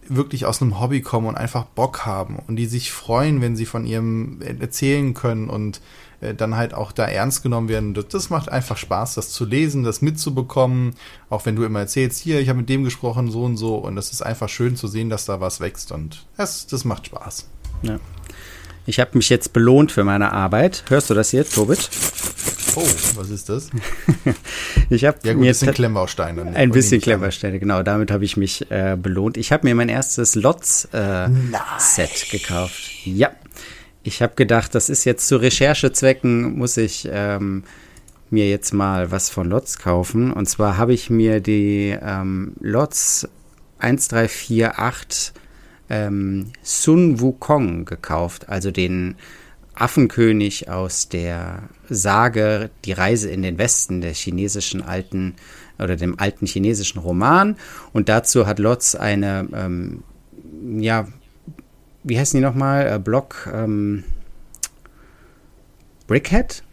wirklich 0.10 0.46
aus 0.46 0.62
einem 0.62 0.80
Hobby 0.80 1.02
kommen 1.02 1.28
und 1.28 1.36
einfach 1.36 1.65
Bock 1.65 2.06
haben 2.06 2.38
und 2.48 2.56
die 2.56 2.65
sich 2.65 2.91
freuen, 2.91 3.41
wenn 3.41 3.56
sie 3.56 3.65
von 3.65 3.86
ihrem 3.86 4.41
erzählen 4.41 5.13
können 5.13 5.50
und 5.50 5.82
äh, 6.22 6.34
dann 6.34 6.56
halt 6.56 6.74
auch 6.74 6.91
da 6.91 7.06
ernst 7.06 7.43
genommen 7.43 7.70
werden. 7.70 7.93
Das, 7.93 8.08
das, 8.08 8.30
macht 8.30 8.50
einfach 8.50 8.78
Spaß, 8.78 9.15
das 9.15 9.30
zu 9.30 9.46
lesen, 9.46 9.84
das 9.84 10.02
mitzubekommen. 10.02 10.96
Auch 11.30 11.46
wenn 11.46 11.56
du 11.56 11.63
immer 11.63 11.80
erzählst, 11.80 12.20
hier, 12.20 12.39
ich 12.39 12.50
habe 12.50 12.60
mit 12.60 12.70
dem 12.70 12.84
gesprochen, 12.84 13.30
so 13.30 13.43
und 13.43 13.58
so. 13.58 13.76
Und 13.76 13.96
das 13.96 14.12
ist 14.12 14.22
einfach 14.22 14.50
schön 14.50 14.76
zu 14.76 14.88
sehen, 14.88 15.10
dass 15.10 15.26
da 15.26 15.39
was 15.39 15.60
wächst 15.60 15.91
und 15.91 16.26
das, 16.38 16.67
das 16.67 16.86
macht 16.86 17.08
Spaß. 17.08 17.50
Ja. 17.84 18.00
Ich 18.86 19.00
habe 19.00 19.12
mich 19.17 19.30
jetzt 19.30 19.52
belohnt 19.52 19.91
für 19.91 20.06
meine 20.06 20.32
Arbeit. 20.32 20.86
Hörst 20.88 21.10
du 21.10 21.13
das 21.13 21.34
jetzt, 21.34 21.56
Tobit? 21.56 21.89
Oh, 22.80 22.86
was 23.16 23.32
ist 23.32 23.50
das? 23.50 23.72
ich 24.92 25.04
habe 25.04 25.18
ja, 25.24 25.34
gut, 25.34 25.42
mir 25.42 25.48
ein 25.48 25.52
bisschen 25.52 25.74
Klemmbausteine. 25.74 26.44
Ein 26.56 26.70
bisschen 26.70 27.02
Klemmbausteine, 27.02 27.58
genau. 27.58 27.82
Damit 27.82 28.12
habe 28.12 28.24
ich 28.24 28.38
mich 28.38 28.70
äh, 28.70 28.96
belohnt. 29.02 29.36
Ich 29.38 29.52
habe 29.52 29.66
mir 29.66 29.74
mein 29.74 29.90
erstes 29.90 30.36
Lots-Set 30.36 30.94
äh, 30.94 32.38
gekauft. 32.38 32.92
Ja, 33.04 33.32
ich 34.04 34.22
habe 34.22 34.36
gedacht, 34.36 34.76
das 34.76 34.90
ist 34.90 35.06
jetzt 35.06 35.28
zu 35.28 35.38
Recherchezwecken, 35.38 36.56
muss 36.56 36.78
ich 36.78 37.10
ähm, 37.12 37.63
mir 38.30 38.48
jetzt 38.48 38.76
mal 38.76 39.10
was 39.10 39.32
von 39.32 39.50
Lots 39.50 39.80
kaufen. 39.80 40.32
Und 40.32 40.48
zwar 40.48 40.78
habe 40.78 40.94
ich 40.94 41.10
mir 41.10 41.40
die 41.40 41.98
ähm, 42.00 42.54
Lots 42.60 43.28
1348 43.80 45.34
ähm, 45.90 46.52
Sun 46.62 47.22
Wukong 47.22 47.86
gekauft, 47.86 48.50
also 48.50 48.70
den 48.70 49.16
Affenkönig 49.80 50.70
aus 50.70 51.10
der 51.10 51.63
Sage 51.90 52.70
Die 52.86 52.94
Reise 52.94 53.30
in 53.30 53.42
den 53.42 53.58
Westen 53.58 54.02
der 54.02 54.13
chinesischen 54.13 54.82
alten 54.82 55.36
oder 55.80 55.96
dem 55.96 56.20
alten 56.20 56.48
chinesischen 56.48 57.00
Roman. 57.00 57.56
Und 57.94 58.10
dazu 58.10 58.48
hat 58.48 58.60
Lotz 58.60 58.96
eine, 58.96 59.48
ähm, 59.54 60.04
ja, 60.80 61.08
wie 62.04 62.20
heißen 62.20 62.40
die 62.40 62.46
nochmal? 62.46 62.88
Äh, 62.88 63.00
Block, 63.00 63.50
ähm, 63.54 64.04
Brickhead? 66.08 66.63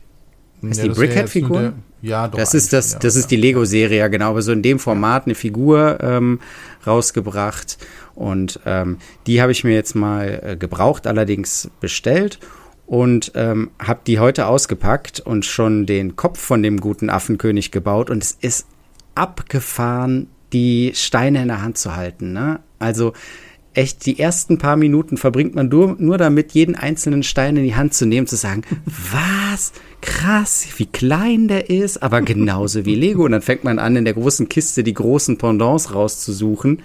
Ist 0.63 0.79
ja, 0.79 0.85
die 0.85 0.91
Brickhead-Figur? 0.91 1.75
Ja, 2.01 2.29
doch. 2.29 2.39
Das 2.39 2.55
ist 2.55 2.73
das, 2.73 2.95
ja, 2.95 2.99
das 3.01 3.17
ist 3.17 3.31
die 3.31 3.37
Lego-Serie, 3.37 3.99
ja, 3.99 4.09
genau. 4.09 4.31
Aber 4.31 4.43
so 4.43 4.53
in 4.53 4.63
dem 4.63 4.79
Format 4.79 5.27
eine 5.27 5.35
Figur 5.35 5.99
ähm, 6.01 6.41
rausgebracht. 6.87 7.79
Und 8.15 8.61
ähm, 8.65 8.99
die 9.27 9.43
habe 9.43 9.53
ich 9.53 9.65
mir 9.65 9.75
jetzt 9.75 9.95
mal 9.95 10.41
äh, 10.43 10.57
gebraucht, 10.57 11.07
allerdings 11.07 11.71
bestellt 11.81 12.39
und 12.87 13.33
ähm, 13.35 13.71
habe 13.79 14.01
die 14.07 14.19
heute 14.19 14.47
ausgepackt 14.47 15.21
und 15.21 15.45
schon 15.45 15.87
den 15.87 16.17
Kopf 16.17 16.39
von 16.39 16.63
dem 16.63 16.81
guten 16.81 17.11
Affenkönig 17.11 17.71
gebaut 17.71 18.11
und 18.11 18.23
es 18.23 18.37
ist 18.41 18.67
abgefahren, 19.15 20.29
die 20.53 20.93
Steine 20.95 21.43
in 21.43 21.49
der 21.49 21.63
Hand 21.63 21.79
zu 21.79 21.97
halten. 21.97 22.33
Ne? 22.33 22.61
Also 22.79 23.13
echt 23.75 24.07
die 24.07 24.19
ersten 24.19 24.59
paar 24.59 24.77
Minuten 24.77 25.17
verbringt 25.17 25.55
man 25.55 25.69
nur, 25.69 25.97
nur 25.99 26.19
damit, 26.19 26.53
jeden 26.53 26.77
einzelnen 26.77 27.23
Stein 27.23 27.57
in 27.57 27.65
die 27.65 27.75
Hand 27.75 27.95
zu 27.95 28.07
nehmen, 28.07 28.27
zu 28.27 28.37
sagen, 28.37 28.63
was? 28.85 29.73
Krass, 30.01 30.67
wie 30.77 30.87
klein 30.87 31.49
der 31.49 31.71
ist, 31.71 32.03
aber 32.03 32.21
genauso 32.21 32.85
wie 32.85 32.95
Lego. 32.95 33.25
Und 33.25 33.33
dann 33.33 33.43
fängt 33.43 33.65
man 33.65 33.79
an, 33.79 33.97
in 33.97 34.05
der 34.05 34.15
großen 34.15 34.49
Kiste 34.49 34.85
die 34.85 34.95
großen 34.95 35.39
Pendants 35.39 35.95
rauszusuchen 35.95 36.83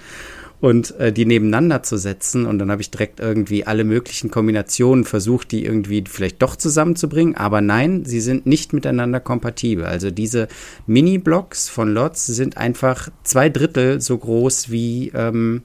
und 0.62 1.00
äh, 1.00 1.14
die 1.14 1.26
nebeneinander 1.26 1.84
zu 1.84 1.98
setzen. 1.98 2.46
Und 2.46 2.60
dann 2.60 2.72
habe 2.72 2.82
ich 2.82 2.92
direkt 2.92 3.20
irgendwie 3.20 3.66
alle 3.66 3.84
möglichen 3.84 4.30
Kombinationen 4.30 5.06
versucht, 5.06 5.52
die 5.52 5.66
irgendwie 5.66 6.04
vielleicht 6.08 6.42
doch 6.42 6.56
zusammenzubringen. 6.56 7.36
Aber 7.36 7.62
nein, 7.62 8.04
sie 8.06 8.20
sind 8.20 8.46
nicht 8.46 8.74
miteinander 8.74 9.20
kompatibel. 9.20 9.86
Also 9.86 10.12
diese 10.12 10.48
Mini-Blocks 10.86 11.70
von 11.70 11.94
Lots 11.94 12.26
sind 12.26 12.58
einfach 12.58 13.10
zwei 13.24 13.50
Drittel 13.50 14.02
so 14.02 14.18
groß 14.18 14.70
wie, 14.70 15.12
ähm, 15.16 15.64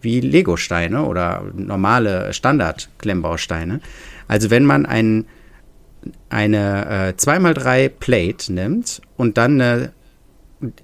wie 0.00 0.20
Lego-Steine 0.20 1.04
oder 1.04 1.44
normale 1.54 2.32
Standard-Klemmbausteine. 2.32 3.80
Also 4.26 4.50
wenn 4.50 4.64
man 4.64 4.86
ein, 4.86 5.26
eine 6.30 7.10
äh, 7.10 7.12
2x3 7.12 7.88
Plate 7.88 8.52
nimmt 8.52 9.02
und 9.16 9.38
dann 9.38 9.60
eine 9.60 9.92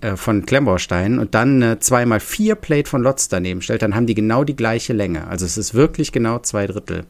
äh, 0.00 0.16
von 0.16 0.46
Klemmbausteinen 0.46 1.18
und 1.18 1.34
dann 1.34 1.62
eine 1.62 1.74
2x4 1.76 2.54
Plate 2.54 2.88
von 2.88 3.02
Lots 3.02 3.28
daneben 3.28 3.60
stellt, 3.60 3.82
dann 3.82 3.94
haben 3.94 4.06
die 4.06 4.14
genau 4.14 4.44
die 4.44 4.56
gleiche 4.56 4.92
Länge. 4.92 5.26
Also 5.26 5.44
es 5.44 5.58
ist 5.58 5.74
wirklich 5.74 6.12
genau 6.12 6.38
zwei 6.38 6.66
Drittel. 6.66 7.04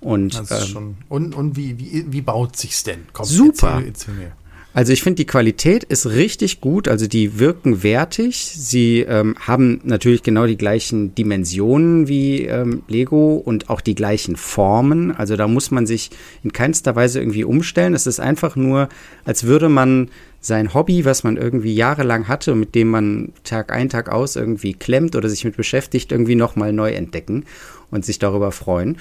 Und, 0.00 0.34
ähm, 0.34 0.66
schon, 0.66 0.96
und, 1.08 1.34
und 1.34 1.56
wie, 1.56 1.78
wie, 1.78 2.06
wie 2.08 2.20
baut 2.22 2.56
sich's 2.56 2.82
denn? 2.82 3.00
Komm, 3.12 3.26
super. 3.26 3.82
Erzähl, 3.86 3.88
erzähl 3.88 4.32
Also 4.72 4.92
ich 4.92 5.02
finde, 5.02 5.16
die 5.16 5.26
Qualität 5.26 5.84
ist 5.84 6.06
richtig 6.06 6.60
gut. 6.60 6.88
Also 6.88 7.06
die 7.06 7.38
wirken 7.38 7.82
wertig. 7.82 8.52
Sie 8.56 9.00
ähm, 9.00 9.36
haben 9.38 9.80
natürlich 9.84 10.22
genau 10.22 10.46
die 10.46 10.56
gleichen 10.56 11.14
Dimensionen 11.14 12.08
wie 12.08 12.46
ähm, 12.46 12.82
Lego 12.88 13.34
und 13.36 13.68
auch 13.68 13.82
die 13.82 13.94
gleichen 13.94 14.36
Formen. 14.36 15.14
Also 15.14 15.36
da 15.36 15.46
muss 15.46 15.70
man 15.70 15.86
sich 15.86 16.10
in 16.42 16.52
keinster 16.52 16.96
Weise 16.96 17.20
irgendwie 17.20 17.44
umstellen. 17.44 17.92
Es 17.92 18.06
ist 18.06 18.20
einfach 18.20 18.56
nur, 18.56 18.88
als 19.24 19.44
würde 19.44 19.68
man 19.68 20.08
sein 20.40 20.72
Hobby, 20.72 21.04
was 21.04 21.22
man 21.22 21.36
irgendwie 21.36 21.74
jahrelang 21.74 22.26
hatte 22.26 22.52
und 22.52 22.60
mit 22.60 22.74
dem 22.74 22.88
man 22.88 23.32
Tag 23.44 23.72
ein, 23.72 23.90
Tag 23.90 24.08
aus 24.08 24.36
irgendwie 24.36 24.72
klemmt 24.72 25.14
oder 25.14 25.28
sich 25.28 25.44
mit 25.44 25.56
beschäftigt, 25.56 26.12
irgendwie 26.12 26.34
nochmal 26.34 26.72
neu 26.72 26.92
entdecken 26.92 27.44
und 27.90 28.04
sich 28.04 28.18
darüber 28.18 28.50
freuen. 28.50 28.98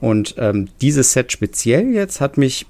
Und 0.00 0.36
ähm, 0.38 0.68
dieses 0.80 1.12
Set 1.12 1.32
speziell 1.32 1.92
jetzt 1.92 2.20
hat 2.20 2.38
mich 2.38 2.66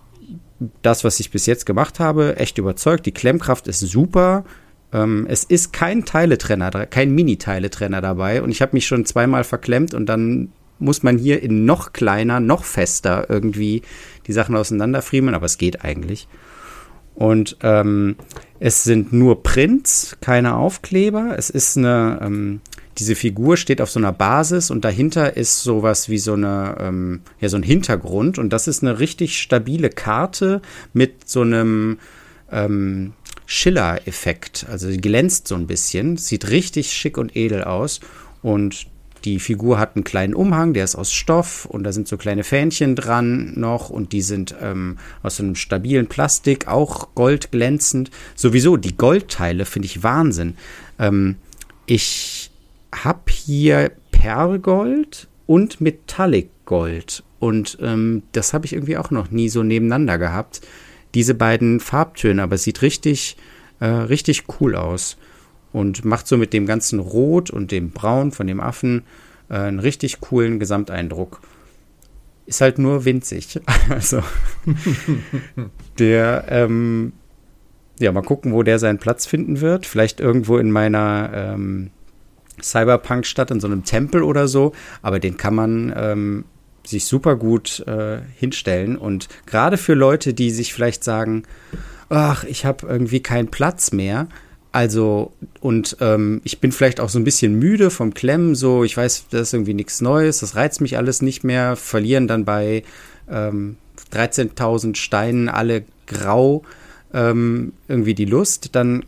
das, 0.83 1.05
was 1.05 1.21
ich 1.21 1.31
bis 1.31 1.47
jetzt 1.47 1.67
gemacht 1.67 2.01
habe, 2.01 2.37
echt 2.37 2.59
überzeugt. 2.59 3.07
Die 3.07 3.13
Klemmkraft 3.13 3.69
ist 3.69 3.81
super. 3.81 4.45
Ähm, 4.93 5.27
es 5.29 5.45
ist 5.45 5.73
kein 5.73 6.05
Teiletrenner, 6.05 6.71
kein 6.87 7.15
Mini-Teiletrenner 7.15 8.01
dabei. 8.01 8.43
Und 8.43 8.51
ich 8.51 8.63
habe 8.63 8.73
mich 8.73 8.87
schon 8.87 9.05
zweimal 9.05 9.45
verklemmt 9.45 9.95
und 9.95 10.07
dann 10.07 10.51
muss 10.81 11.03
man 11.03 11.19
hier 11.19 11.43
in 11.43 11.65
noch 11.65 11.93
kleiner, 11.93 12.41
noch 12.41 12.65
fester 12.65 13.27
irgendwie 13.29 13.83
die 14.27 14.33
Sachen 14.33 14.57
auseinanderfriemeln, 14.57 15.35
aber 15.35 15.47
es 15.47 15.59
geht 15.59 15.85
eigentlich. 15.85 16.29
Und 17.19 17.57
ähm, 17.65 18.15
es 18.61 18.85
sind 18.85 19.13
nur 19.13 19.43
Prints, 19.43 20.17
keine 20.21 20.55
Aufkleber. 20.55 21.35
Es 21.37 21.51
ist 21.51 21.77
eine, 21.77 22.21
ähm, 22.23 22.61
diese 22.97 23.17
Figur 23.17 23.57
steht 23.57 23.81
auf 23.81 23.91
so 23.91 23.99
einer 23.99 24.13
Basis 24.13 24.71
und 24.71 24.85
dahinter 24.85 25.37
ist 25.37 25.65
sowas 25.65 26.09
wie 26.09 26.19
so 26.19 26.35
eine, 26.35 26.77
ähm, 26.79 27.23
ja, 27.41 27.49
so 27.49 27.57
ein 27.57 27.65
Hintergrund. 27.65 28.39
Und 28.39 28.53
das 28.53 28.69
ist 28.69 28.85
eine 28.85 29.01
richtig 29.01 29.41
stabile 29.41 29.91
Karte 29.91 30.63
mit 30.93 31.29
so 31.29 31.41
einem 31.41 31.99
ähm, 32.53 33.15
Schiller-Effekt. 33.47 34.67
Also 34.71 34.89
sie 34.89 35.01
glänzt 35.01 35.49
so 35.49 35.57
ein 35.57 35.67
bisschen, 35.67 36.19
sieht 36.19 36.51
richtig 36.51 36.93
schick 36.93 37.19
und 37.19 37.35
edel 37.35 37.65
aus. 37.65 37.99
Und 38.43 38.87
die 39.25 39.39
Figur 39.39 39.79
hat 39.79 39.97
einen 39.97 40.05
kleinen 40.05 40.35
Umhang, 40.35 40.75
der 40.75 40.85
ist 40.85 40.97
aus 40.97 41.13
Stoff 41.13 41.65
und 41.67 41.85
da 41.85 41.93
sind 41.93 42.09
so 42.09 42.17
kleine 42.17 42.45
Fähnchen 42.45 42.95
dran 42.95 43.53
noch 43.57 43.91
und 43.91 44.13
die 44.13 44.23
sind 44.23 44.55
ähm, 44.61 44.99
aus 45.23 45.37
so 45.37 45.43
einem 45.43 45.55
stabilen 45.55 46.07
Plastik, 46.07 46.69
auch 46.69 47.15
goldglänzend. 47.15 48.11
Sowieso, 48.35 48.77
die 48.77 48.97
Goldteile 48.97 49.65
finde 49.65 49.87
ich 49.87 50.03
Wahnsinn. 50.03 50.55
Ähm, 50.99 51.37
ich 51.87 52.51
habe 52.95 53.31
hier 53.31 53.93
Perlgold 54.11 55.29
und 55.47 55.81
Metallic 55.81 56.51
Gold 56.65 57.23
und 57.39 57.79
ähm, 57.81 58.23
das 58.33 58.53
habe 58.53 58.67
ich 58.67 58.73
irgendwie 58.73 58.97
auch 58.97 59.11
noch 59.11 59.31
nie 59.31 59.49
so 59.49 59.63
nebeneinander 59.63 60.19
gehabt. 60.19 60.61
Diese 61.15 61.35
beiden 61.35 61.81
Farbtöne, 61.81 62.43
aber 62.43 62.57
es 62.57 62.65
sieht 62.65 62.83
richtig, 62.83 63.37
äh, 63.81 63.87
richtig 63.87 64.45
cool 64.61 64.77
aus 64.77 65.17
und 65.73 66.05
macht 66.05 66.27
so 66.27 66.37
mit 66.37 66.53
dem 66.53 66.67
ganzen 66.67 66.99
Rot 66.99 67.51
und 67.51 67.71
dem 67.71 67.91
Braun 67.91 68.33
von 68.33 68.47
dem 68.47 68.61
Affen 68.61 69.03
äh, 69.49 69.55
einen 69.55 69.79
richtig 69.79 70.21
coolen 70.21 70.59
Gesamteindruck. 70.59 71.41
Ist 72.47 72.61
halt 72.61 72.79
nur 72.79 73.05
winzig. 73.05 73.61
Also 73.91 74.23
der, 75.99 76.47
ähm, 76.49 77.13
ja, 77.99 78.13
mal 78.13 78.23
gucken, 78.23 78.53
wo 78.53 78.63
der 78.63 78.79
seinen 78.79 78.99
Platz 78.99 79.27
finden 79.27 79.61
wird. 79.61 79.87
Vielleicht 79.87 80.21
irgendwo 80.21 80.59
in 80.59 80.71
meiner 80.71 81.31
ähm, 81.35 81.91
Cyberpunk-Stadt, 82.63 83.51
in 83.51 83.61
so 83.61 83.67
einem 83.67 83.85
Tempel 83.85 84.23
oder 84.23 84.49
so. 84.49 84.73
Aber 85.03 85.19
den 85.19 85.37
kann 85.37 85.55
man 85.55 85.93
ähm, 85.97 86.45
sich 86.87 87.05
super 87.07 87.37
gut 87.37 87.81
äh, 87.87 88.19
hinstellen. 88.37 88.97
Und 88.97 89.29
gerade 89.47 89.77
für 89.77 89.95
Leute, 89.95 90.33
die 90.33 90.51
sich 90.51 90.73
vielleicht 90.73 91.05
sagen, 91.05 91.43
ach, 92.09 92.45
ich 92.45 92.65
habe 92.65 92.87
irgendwie 92.87 93.21
keinen 93.21 93.49
Platz 93.49 93.93
mehr, 93.93 94.29
also, 94.79 95.33
und 95.59 95.97
ähm, 95.99 96.41
ich 96.45 96.61
bin 96.61 96.71
vielleicht 96.71 97.01
auch 97.01 97.09
so 97.09 97.19
ein 97.19 97.25
bisschen 97.25 97.59
müde 97.59 97.91
vom 97.91 98.15
Klemmen, 98.15 98.55
so, 98.55 98.85
ich 98.85 98.97
weiß, 98.97 99.25
das 99.29 99.41
ist 99.49 99.53
irgendwie 99.53 99.75
nichts 99.75 100.01
Neues, 100.01 100.39
das 100.39 100.55
reizt 100.55 100.81
mich 100.81 100.97
alles 100.97 101.21
nicht 101.21 101.43
mehr, 101.43 101.75
verlieren 101.75 102.29
dann 102.29 102.45
bei 102.45 102.85
ähm, 103.29 103.77
13.000 104.13 104.95
Steinen 104.95 105.49
alle 105.49 105.83
grau 106.07 106.63
ähm, 107.13 107.73
irgendwie 107.89 108.15
die 108.15 108.25
Lust, 108.25 108.77
dann 108.77 109.05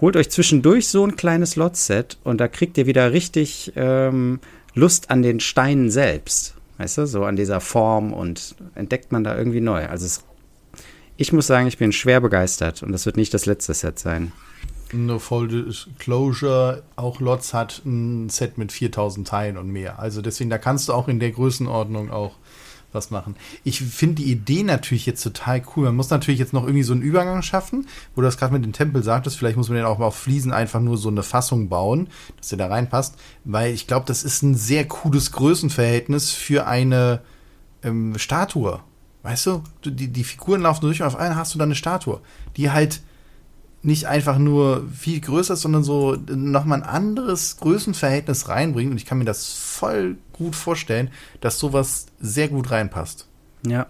holt 0.00 0.16
euch 0.16 0.30
zwischendurch 0.30 0.88
so 0.88 1.04
ein 1.04 1.14
kleines 1.14 1.56
Lot-Set 1.56 2.16
und 2.24 2.40
da 2.40 2.48
kriegt 2.48 2.78
ihr 2.78 2.86
wieder 2.86 3.12
richtig 3.12 3.74
ähm, 3.76 4.40
Lust 4.72 5.10
an 5.10 5.20
den 5.20 5.40
Steinen 5.40 5.90
selbst. 5.90 6.54
Weißt 6.78 6.96
du, 6.96 7.06
so 7.06 7.24
an 7.24 7.36
dieser 7.36 7.60
Form 7.60 8.14
und 8.14 8.54
entdeckt 8.74 9.12
man 9.12 9.24
da 9.24 9.36
irgendwie 9.36 9.60
neu. 9.60 9.84
Also, 9.84 10.06
es, 10.06 10.24
ich 11.18 11.34
muss 11.34 11.48
sagen, 11.48 11.66
ich 11.66 11.76
bin 11.76 11.92
schwer 11.92 12.22
begeistert 12.22 12.82
und 12.82 12.92
das 12.92 13.04
wird 13.04 13.18
nicht 13.18 13.34
das 13.34 13.44
letzte 13.44 13.74
Set 13.74 13.98
sein. 13.98 14.32
No 14.92 15.18
Full 15.18 15.48
Disclosure, 15.48 16.82
auch 16.96 17.20
Lots 17.20 17.54
hat 17.54 17.82
ein 17.84 18.28
Set 18.28 18.58
mit 18.58 18.72
4000 18.72 19.26
Teilen 19.26 19.56
und 19.56 19.68
mehr. 19.68 19.98
Also 19.98 20.22
deswegen, 20.22 20.50
da 20.50 20.58
kannst 20.58 20.88
du 20.88 20.92
auch 20.92 21.08
in 21.08 21.20
der 21.20 21.30
Größenordnung 21.30 22.10
auch 22.10 22.34
was 22.92 23.10
machen. 23.10 23.36
Ich 23.64 23.80
finde 23.80 24.16
die 24.16 24.30
Idee 24.30 24.62
natürlich 24.62 25.06
jetzt 25.06 25.22
total 25.22 25.62
cool. 25.74 25.86
Man 25.86 25.96
muss 25.96 26.10
natürlich 26.10 26.38
jetzt 26.38 26.52
noch 26.52 26.64
irgendwie 26.64 26.82
so 26.82 26.92
einen 26.92 27.02
Übergang 27.02 27.42
schaffen, 27.42 27.86
wo 28.14 28.20
du 28.20 28.26
das 28.26 28.36
gerade 28.36 28.52
mit 28.52 28.64
dem 28.64 28.72
Tempel 28.72 29.02
sagtest. 29.02 29.38
Vielleicht 29.38 29.56
muss 29.56 29.68
man 29.68 29.76
den 29.76 29.86
auch 29.86 29.98
mal 29.98 30.06
auf 30.06 30.16
Fliesen 30.16 30.52
einfach 30.52 30.80
nur 30.80 30.98
so 30.98 31.08
eine 31.08 31.22
Fassung 31.22 31.68
bauen, 31.68 32.08
dass 32.36 32.48
der 32.48 32.58
da 32.58 32.66
reinpasst. 32.66 33.16
Weil 33.44 33.72
ich 33.72 33.86
glaube, 33.86 34.06
das 34.06 34.24
ist 34.24 34.42
ein 34.42 34.54
sehr 34.54 34.86
cooles 34.86 35.32
Größenverhältnis 35.32 36.32
für 36.32 36.66
eine 36.66 37.20
ähm, 37.82 38.18
Statue. 38.18 38.80
Weißt 39.22 39.46
du, 39.46 39.62
die, 39.84 40.08
die 40.08 40.24
Figuren 40.24 40.62
laufen 40.62 40.82
durch 40.82 41.00
und 41.00 41.06
auf 41.06 41.16
einmal 41.16 41.36
hast 41.36 41.54
du 41.54 41.58
dann 41.58 41.68
eine 41.68 41.76
Statue, 41.76 42.20
die 42.56 42.70
halt 42.70 43.00
nicht 43.82 44.06
einfach 44.06 44.38
nur 44.38 44.86
viel 44.96 45.20
größer 45.20 45.56
sondern 45.56 45.82
so 45.82 46.16
nochmal 46.30 46.82
ein 46.82 46.88
anderes 46.88 47.56
Größenverhältnis 47.58 48.48
reinbringt. 48.48 48.92
Und 48.92 48.96
ich 48.96 49.06
kann 49.06 49.18
mir 49.18 49.24
das 49.24 49.52
voll 49.52 50.16
gut 50.32 50.54
vorstellen, 50.54 51.10
dass 51.40 51.58
sowas 51.58 52.06
sehr 52.20 52.48
gut 52.48 52.70
reinpasst. 52.70 53.26
Ja, 53.66 53.86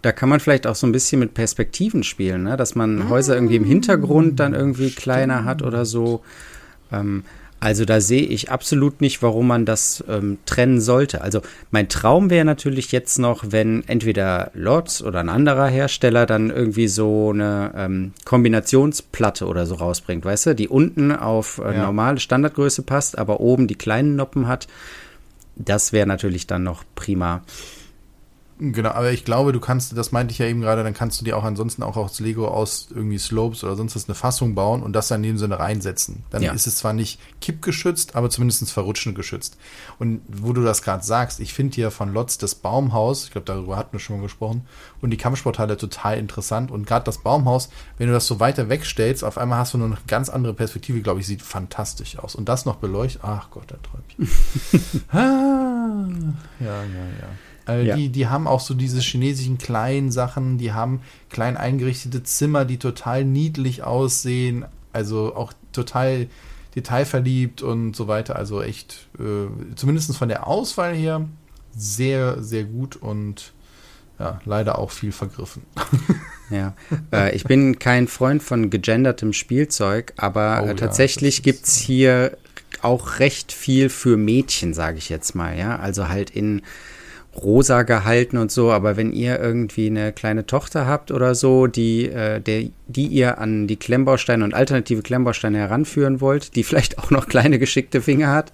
da 0.00 0.10
kann 0.10 0.28
man 0.28 0.40
vielleicht 0.40 0.66
auch 0.66 0.74
so 0.74 0.86
ein 0.86 0.92
bisschen 0.92 1.20
mit 1.20 1.34
Perspektiven 1.34 2.02
spielen, 2.02 2.42
ne? 2.42 2.56
dass 2.56 2.74
man 2.74 3.08
Häuser 3.08 3.34
irgendwie 3.34 3.56
im 3.56 3.64
Hintergrund 3.64 4.40
dann 4.40 4.52
irgendwie 4.52 4.90
kleiner 4.90 5.44
hat 5.44 5.62
oder 5.62 5.84
so. 5.84 6.22
Ähm, 6.90 7.24
also 7.62 7.84
da 7.84 8.00
sehe 8.00 8.24
ich 8.24 8.50
absolut 8.50 9.00
nicht, 9.00 9.22
warum 9.22 9.46
man 9.46 9.64
das 9.64 10.02
ähm, 10.08 10.38
trennen 10.46 10.80
sollte. 10.80 11.20
Also 11.20 11.42
mein 11.70 11.88
Traum 11.88 12.28
wäre 12.28 12.44
natürlich 12.44 12.90
jetzt 12.90 13.20
noch, 13.20 13.44
wenn 13.50 13.84
entweder 13.86 14.50
Lotz 14.52 15.00
oder 15.00 15.20
ein 15.20 15.28
anderer 15.28 15.68
Hersteller 15.68 16.26
dann 16.26 16.50
irgendwie 16.50 16.88
so 16.88 17.30
eine 17.30 17.72
ähm, 17.76 18.14
Kombinationsplatte 18.24 19.46
oder 19.46 19.64
so 19.66 19.76
rausbringt, 19.76 20.24
weißt 20.24 20.46
du, 20.46 20.54
die 20.56 20.66
unten 20.66 21.12
auf 21.12 21.58
äh, 21.64 21.76
ja. 21.76 21.84
normale 21.84 22.18
Standardgröße 22.18 22.82
passt, 22.82 23.16
aber 23.16 23.38
oben 23.38 23.68
die 23.68 23.76
kleinen 23.76 24.16
Noppen 24.16 24.48
hat. 24.48 24.66
Das 25.54 25.92
wäre 25.92 26.08
natürlich 26.08 26.48
dann 26.48 26.64
noch 26.64 26.82
prima. 26.96 27.42
Genau, 28.58 28.90
aber 28.90 29.10
ich 29.10 29.24
glaube, 29.24 29.52
du 29.52 29.60
kannst, 29.60 29.96
das 29.96 30.12
meinte 30.12 30.32
ich 30.32 30.38
ja 30.38 30.46
eben 30.46 30.60
gerade, 30.60 30.84
dann 30.84 30.94
kannst 30.94 31.20
du 31.20 31.24
dir 31.24 31.36
auch 31.36 31.42
ansonsten 31.42 31.82
auch 31.82 31.96
aus 31.96 32.20
Lego 32.20 32.46
aus 32.46 32.88
irgendwie 32.94 33.18
Slopes 33.18 33.64
oder 33.64 33.74
sonst 33.74 33.96
was 33.96 34.08
eine 34.08 34.14
Fassung 34.14 34.54
bauen 34.54 34.82
und 34.82 34.92
das 34.92 35.08
dann 35.08 35.24
in 35.24 35.30
dem 35.30 35.38
Sinne 35.38 35.58
reinsetzen. 35.58 36.22
Dann 36.30 36.42
ja. 36.42 36.52
ist 36.52 36.66
es 36.66 36.76
zwar 36.76 36.92
nicht 36.92 37.18
kippgeschützt, 37.40 38.14
aber 38.14 38.30
zumindest 38.30 38.70
verrutschen 38.70 39.14
geschützt. 39.14 39.56
Und 39.98 40.20
wo 40.28 40.52
du 40.52 40.62
das 40.62 40.82
gerade 40.82 41.02
sagst, 41.02 41.40
ich 41.40 41.54
finde 41.54 41.80
ja 41.80 41.90
von 41.90 42.12
Lotz 42.12 42.38
das 42.38 42.54
Baumhaus, 42.54 43.24
ich 43.24 43.30
glaube, 43.32 43.46
darüber 43.46 43.76
hatten 43.76 43.94
wir 43.94 44.00
schon 44.00 44.16
mal 44.16 44.22
gesprochen, 44.22 44.66
und 45.00 45.10
die 45.10 45.16
Kampfsporthalle 45.16 45.76
total 45.76 46.18
interessant. 46.18 46.70
Und 46.70 46.86
gerade 46.86 47.04
das 47.04 47.18
Baumhaus, 47.18 47.68
wenn 47.98 48.06
du 48.06 48.12
das 48.12 48.26
so 48.26 48.38
weiter 48.38 48.68
wegstellst, 48.68 49.24
auf 49.24 49.38
einmal 49.38 49.58
hast 49.58 49.74
du 49.74 49.78
nur 49.78 49.88
eine 49.88 49.98
ganz 50.06 50.28
andere 50.28 50.54
Perspektive, 50.54 51.00
glaube 51.00 51.20
ich, 51.20 51.26
sieht 51.26 51.42
fantastisch 51.42 52.18
aus. 52.18 52.36
Und 52.36 52.48
das 52.48 52.64
noch 52.64 52.76
beleuchtet, 52.76 53.22
ach 53.24 53.50
Gott, 53.50 53.70
der 53.70 53.78
Träumchen. 53.82 55.02
ah, 55.10 56.06
ja, 56.60 56.84
ja, 56.84 57.06
ja. 57.20 57.28
Also 57.64 57.86
ja. 57.86 57.96
die, 57.96 58.08
die 58.08 58.26
haben 58.26 58.46
auch 58.46 58.60
so 58.60 58.74
diese 58.74 59.00
chinesischen 59.00 59.58
kleinen 59.58 60.10
Sachen, 60.10 60.58
die 60.58 60.72
haben 60.72 61.00
klein 61.30 61.56
eingerichtete 61.56 62.22
Zimmer, 62.22 62.64
die 62.64 62.78
total 62.78 63.24
niedlich 63.24 63.82
aussehen, 63.82 64.64
also 64.92 65.34
auch 65.34 65.52
total 65.72 66.28
detailverliebt 66.74 67.62
und 67.62 67.94
so 67.94 68.08
weiter. 68.08 68.36
Also 68.36 68.62
echt, 68.62 69.08
äh, 69.18 69.74
zumindest 69.74 70.16
von 70.16 70.28
der 70.28 70.46
Auswahl 70.46 70.94
her, 70.94 71.26
sehr, 71.76 72.42
sehr 72.42 72.64
gut 72.64 72.96
und 72.96 73.52
ja, 74.18 74.40
leider 74.44 74.78
auch 74.78 74.90
viel 74.90 75.12
vergriffen. 75.12 75.62
Ja, 76.50 76.74
äh, 77.12 77.34
ich 77.34 77.44
bin 77.44 77.78
kein 77.78 78.08
Freund 78.08 78.42
von 78.42 78.68
gegendertem 78.68 79.32
Spielzeug, 79.32 80.12
aber 80.18 80.62
oh, 80.62 80.68
äh, 80.68 80.74
tatsächlich 80.74 81.38
ja, 81.38 81.44
gibt 81.44 81.66
es 81.66 81.76
hier 81.76 82.36
auch 82.82 83.20
recht 83.20 83.52
viel 83.52 83.88
für 83.88 84.18
Mädchen, 84.18 84.74
sage 84.74 84.98
ich 84.98 85.08
jetzt 85.08 85.34
mal, 85.34 85.56
ja. 85.56 85.78
Also 85.78 86.08
halt 86.08 86.28
in 86.28 86.60
rosa 87.34 87.82
gehalten 87.82 88.36
und 88.36 88.50
so, 88.50 88.70
aber 88.70 88.96
wenn 88.96 89.12
ihr 89.12 89.40
irgendwie 89.40 89.86
eine 89.86 90.12
kleine 90.12 90.46
Tochter 90.46 90.86
habt 90.86 91.10
oder 91.10 91.34
so, 91.34 91.66
die, 91.66 92.08
äh, 92.08 92.40
der, 92.40 92.64
die 92.88 93.06
ihr 93.06 93.38
an 93.38 93.66
die 93.66 93.76
Klemmbausteine 93.76 94.44
und 94.44 94.54
alternative 94.54 95.02
Klemmbausteine 95.02 95.58
heranführen 95.58 96.20
wollt, 96.20 96.56
die 96.56 96.62
vielleicht 96.64 96.98
auch 96.98 97.10
noch 97.10 97.28
kleine 97.28 97.58
geschickte 97.58 98.02
Finger 98.02 98.30
hat, 98.30 98.52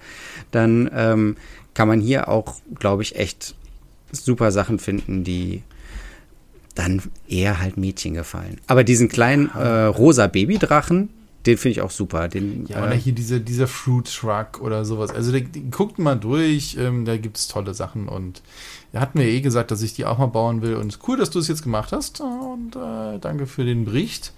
dann 0.50 0.90
ähm, 0.94 1.36
kann 1.74 1.88
man 1.88 2.00
hier 2.00 2.28
auch, 2.28 2.56
glaube 2.78 3.02
ich, 3.02 3.16
echt 3.16 3.54
super 4.12 4.52
Sachen 4.52 4.78
finden, 4.78 5.24
die 5.24 5.62
dann 6.74 7.02
eher 7.28 7.60
halt 7.60 7.76
Mädchen 7.76 8.14
gefallen. 8.14 8.58
Aber 8.68 8.84
diesen 8.84 9.08
kleinen 9.08 9.50
äh, 9.50 9.84
rosa 9.84 10.28
Babydrachen, 10.28 11.10
den 11.48 11.56
finde 11.56 11.72
ich 11.72 11.80
auch 11.80 11.90
super. 11.90 12.28
Den, 12.28 12.66
ja, 12.66 12.82
oder 12.82 12.92
äh, 12.92 12.98
hier 12.98 13.14
diese, 13.14 13.40
dieser 13.40 13.66
Fruit 13.66 14.06
Truck 14.06 14.60
oder 14.60 14.84
sowas. 14.84 15.10
Also 15.10 15.32
der, 15.32 15.40
den, 15.40 15.70
guckt 15.70 15.98
mal 15.98 16.14
durch, 16.14 16.76
ähm, 16.78 17.06
da 17.06 17.16
gibt 17.16 17.38
es 17.38 17.48
tolle 17.48 17.72
Sachen 17.72 18.06
und 18.06 18.42
er 18.92 19.00
hat 19.00 19.14
mir 19.14 19.24
eh 19.24 19.40
gesagt, 19.40 19.70
dass 19.70 19.80
ich 19.80 19.94
die 19.94 20.04
auch 20.04 20.18
mal 20.18 20.26
bauen 20.26 20.60
will. 20.60 20.76
Und 20.76 20.98
cool, 21.08 21.16
dass 21.16 21.30
du 21.30 21.38
es 21.38 21.48
jetzt 21.48 21.62
gemacht 21.62 21.92
hast. 21.92 22.20
Und 22.20 22.76
äh, 22.76 23.18
danke 23.18 23.46
für 23.46 23.64
den 23.64 23.86
Bericht. 23.86 24.32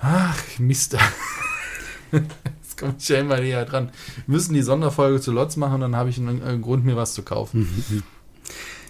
Ach, 0.00 0.38
Mist. 0.58 0.96
Jetzt 2.12 2.78
komme 2.78 2.94
ich 2.98 3.08
ja 3.08 3.20
immer 3.20 3.38
näher 3.38 3.64
dran. 3.66 3.90
Wir 4.26 4.34
müssen 4.34 4.54
die 4.54 4.62
Sonderfolge 4.62 5.20
zu 5.20 5.30
Lots 5.30 5.56
machen, 5.56 5.80
dann 5.80 5.94
habe 5.94 6.10
ich 6.10 6.18
einen, 6.18 6.42
einen, 6.42 6.62
Grund, 6.62 6.84
mir 6.84 6.96
was 6.96 7.14
zu 7.14 7.22
kaufen. 7.22 8.02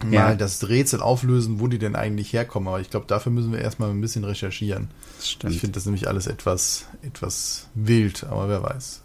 Mal 0.05 0.13
ja. 0.13 0.35
das 0.35 0.69
Rätsel 0.69 1.01
auflösen, 1.01 1.61
wo 1.61 1.69
die 1.69 1.79
denn 1.79 1.97
eigentlich 1.97 2.33
herkommen. 2.33 2.69
Aber 2.69 2.81
ich 2.81 2.91
glaube, 2.91 3.07
dafür 3.07 3.33
müssen 3.33 3.53
wir 3.53 3.61
erstmal 3.61 3.91
ein 3.91 4.01
bisschen 4.01 4.25
recherchieren. 4.25 4.89
Ich 5.25 5.61
finde 5.61 5.75
das 5.75 5.87
nämlich 5.87 6.09
alles 6.09 6.27
etwas, 6.27 6.87
etwas 7.03 7.69
wild, 7.75 8.25
aber 8.25 8.49
wer 8.49 8.63
weiß, 8.63 9.03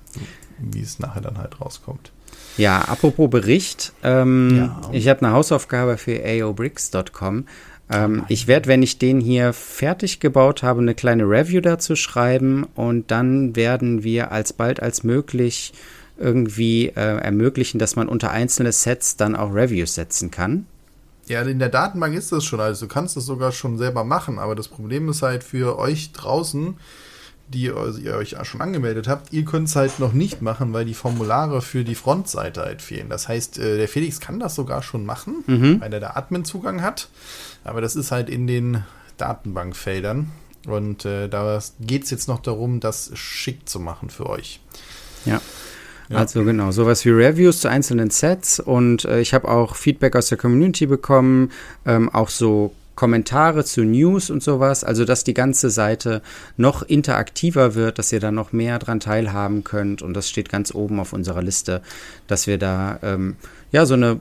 wie 0.60 0.82
es 0.82 1.00
nachher 1.00 1.22
dann 1.22 1.38
halt 1.38 1.60
rauskommt. 1.62 2.12
Ja, 2.58 2.82
apropos 2.82 3.30
Bericht. 3.30 3.94
Ähm, 4.04 4.58
ja. 4.58 4.82
Ich 4.92 5.08
habe 5.08 5.26
eine 5.26 5.34
Hausaufgabe 5.34 5.98
für 5.98 6.22
aobricks.com. 6.24 7.46
Ähm, 7.92 8.24
ich 8.28 8.48
werde, 8.48 8.68
wenn 8.68 8.84
ich 8.84 9.00
den 9.00 9.20
hier 9.20 9.54
fertig 9.54 10.20
gebaut 10.20 10.62
habe, 10.64 10.82
eine 10.82 10.96
kleine 10.96 11.24
Review 11.24 11.62
dazu 11.62 11.96
schreiben 11.96 12.66
und 12.76 13.12
dann 13.12 13.56
werden 13.56 14.04
wir 14.04 14.32
alsbald 14.32 14.82
als 14.82 15.04
möglich 15.04 15.74
irgendwie 16.18 16.88
äh, 16.88 17.18
ermöglichen, 17.18 17.80
dass 17.80 17.96
man 17.96 18.10
unter 18.10 18.32
einzelne 18.32 18.72
Sets 18.72 19.16
dann 19.16 19.36
auch 19.36 19.54
Reviews 19.54 19.96
setzen 19.96 20.32
kann. 20.32 20.66
Ja, 21.30 21.44
in 21.44 21.60
der 21.60 21.70
Datenbank 21.70 22.16
ist 22.16 22.32
das 22.32 22.44
schon, 22.44 22.60
also 22.60 22.88
du 22.88 22.92
kannst 22.92 23.16
das 23.16 23.26
sogar 23.26 23.52
schon 23.52 23.78
selber 23.78 24.04
machen, 24.04 24.40
aber 24.40 24.56
das 24.56 24.68
Problem 24.68 25.08
ist 25.10 25.22
halt 25.22 25.44
für 25.44 25.78
euch 25.78 26.12
draußen, 26.12 26.76
die 27.48 27.66
ihr 27.66 27.76
euch 28.16 28.36
schon 28.44 28.62
angemeldet 28.62 29.08
habt, 29.08 29.32
ihr 29.32 29.46
könnt 29.46 29.68
es 29.68 29.76
halt 29.76 30.00
noch 30.00 30.12
nicht 30.14 30.42
machen, 30.42 30.74
weil 30.74 30.86
die 30.86 30.94
Formulare 30.94 31.62
für 31.62 31.84
die 31.84 31.96
Frontseite 31.96 32.62
halt 32.62 32.82
fehlen. 32.82 33.10
Das 33.10 33.28
heißt, 33.28 33.60
äh, 33.60 33.78
der 33.78 33.88
Felix 33.88 34.20
kann 34.20 34.40
das 34.40 34.56
sogar 34.56 34.82
schon 34.82 35.06
machen, 35.06 35.44
mhm. 35.46 35.82
weil 35.82 35.94
er 35.94 36.00
da 36.00 36.12
Admin-Zugang 36.16 36.82
hat. 36.82 37.10
Aber 37.64 37.82
das 37.82 37.96
ist 37.96 38.12
halt 38.12 38.30
in 38.30 38.48
den 38.48 38.84
Datenbankfeldern. 39.18 40.32
Und 40.68 41.06
äh, 41.06 41.28
da 41.28 41.60
geht 41.80 42.04
es 42.04 42.10
jetzt 42.10 42.28
noch 42.28 42.40
darum, 42.40 42.80
das 42.80 43.12
schick 43.16 43.70
zu 43.70 43.80
machen 43.80 44.10
für 44.10 44.28
euch. 44.28 44.60
Ja. 45.26 45.42
Ja. 46.10 46.18
Also 46.18 46.44
genau, 46.44 46.72
sowas 46.72 47.06
wie 47.06 47.10
Reviews 47.10 47.62
zu 47.62 47.70
einzelnen 47.70 48.10
Sets 48.10 48.60
und 48.60 49.06
äh, 49.06 49.22
ich 49.22 49.34
habe 49.34 49.48
auch 49.48 49.76
Feedback 49.76 50.16
aus 50.16 50.30
der 50.30 50.40
Community 50.40 50.88
bekommen, 50.88 51.52
ähm, 51.86 52.10
auch 52.10 52.30
so 52.30 52.74
Kommentare 52.96 53.64
zu 53.64 53.84
News 53.84 54.30
und 54.30 54.44
sowas, 54.44 54.84
also 54.84 55.06
dass 55.06 55.24
die 55.24 55.34
ganze 55.34 55.70
Seite 55.70 56.22
noch 56.58 56.82
interaktiver 56.82 57.76
wird, 57.76 58.00
dass 58.00 58.12
ihr 58.12 58.20
da 58.20 58.32
noch 58.32 58.52
mehr 58.52 58.80
dran 58.80 59.00
teilhaben 59.00 59.64
könnt 59.64 60.02
und 60.02 60.14
das 60.16 60.30
steht 60.30 60.50
ganz 60.50 60.74
oben 60.74 61.00
auf 61.00 61.14
unserer 61.14 61.44
Liste, 61.44 61.82
dass 62.28 62.48
wir 62.48 62.58
da 62.58 63.00
ähm, 63.04 63.36
ja 63.72 63.86
so 63.86 63.94
eine 63.94 64.20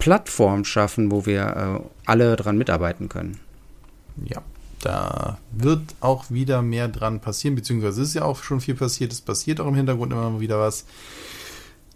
Plattform 0.00 0.64
schaffen, 0.64 1.10
wo 1.10 1.24
wir 1.24 1.80
äh, 1.80 1.88
alle 2.04 2.36
dran 2.36 2.58
mitarbeiten 2.58 3.08
können. 3.08 3.38
Ja, 4.26 4.42
da 4.82 5.38
wird 5.52 5.94
auch 6.00 6.30
wieder 6.30 6.60
mehr 6.60 6.88
dran 6.88 7.20
passieren, 7.20 7.54
beziehungsweise 7.54 8.02
ist 8.02 8.14
ja 8.14 8.24
auch 8.24 8.42
schon 8.42 8.60
viel 8.60 8.74
passiert, 8.74 9.12
es 9.12 9.20
passiert 9.20 9.60
auch 9.60 9.68
im 9.68 9.74
Hintergrund 9.74 10.12
immer 10.12 10.40
wieder 10.40 10.58
was. 10.58 10.84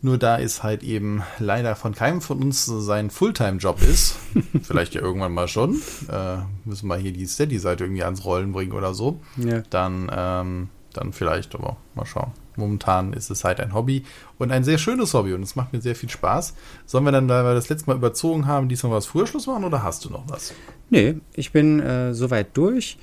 Nur 0.03 0.19
da 0.19 0.37
ist 0.37 0.63
halt 0.63 0.83
eben 0.83 1.23
leider 1.39 1.75
von 1.75 1.95
keinem 1.95 2.21
von 2.21 2.41
uns 2.41 2.67
sein 2.67 3.11
Fulltime-Job 3.11 3.83
ist. 3.83 4.17
Vielleicht 4.63 4.95
ja 4.95 5.01
irgendwann 5.01 5.33
mal 5.33 5.49
schon. 5.49 5.81
Äh, 6.09 6.37
müssen 6.65 6.87
wir 6.87 6.97
hier 6.97 7.13
die 7.13 7.27
Steady-Seite 7.27 7.85
irgendwie 7.85 8.05
ans 8.05 8.25
Rollen 8.25 8.53
bringen 8.53 8.73
oder 8.73 8.95
so. 8.95 9.21
Ja. 9.37 9.63
Dann, 9.71 10.11
ähm, 10.15 10.69
dann 10.93 11.13
vielleicht, 11.13 11.55
aber 11.55 11.77
mal 11.95 12.07
schauen. 12.07 12.33
Momentan 12.57 13.13
ist 13.13 13.31
es 13.31 13.45
halt 13.45 13.61
ein 13.61 13.75
Hobby 13.75 14.05
und 14.39 14.51
ein 14.51 14.65
sehr 14.65 14.79
schönes 14.79 15.15
Hobby 15.15 15.33
und 15.33 15.43
es 15.43 15.57
macht 15.57 15.73
mir 15.73 15.81
sehr 15.81 15.95
viel 15.95 16.09
Spaß. 16.09 16.55
Sollen 16.87 17.05
wir 17.05 17.13
dann, 17.13 17.29
da 17.29 17.45
wir 17.45 17.55
das 17.55 17.69
letzte 17.69 17.89
Mal 17.89 17.97
überzogen 17.97 18.47
haben, 18.47 18.69
diesmal 18.69 18.93
was 18.93 19.07
früher 19.07 19.27
Schluss 19.27 19.47
machen 19.47 19.65
oder 19.65 19.83
hast 19.83 20.05
du 20.05 20.11
noch 20.11 20.25
was? 20.29 20.55
Nee, 20.91 21.17
ich 21.35 21.53
bin 21.53 21.81
äh, 21.81 22.15
soweit 22.15 22.57
durch. 22.57 22.99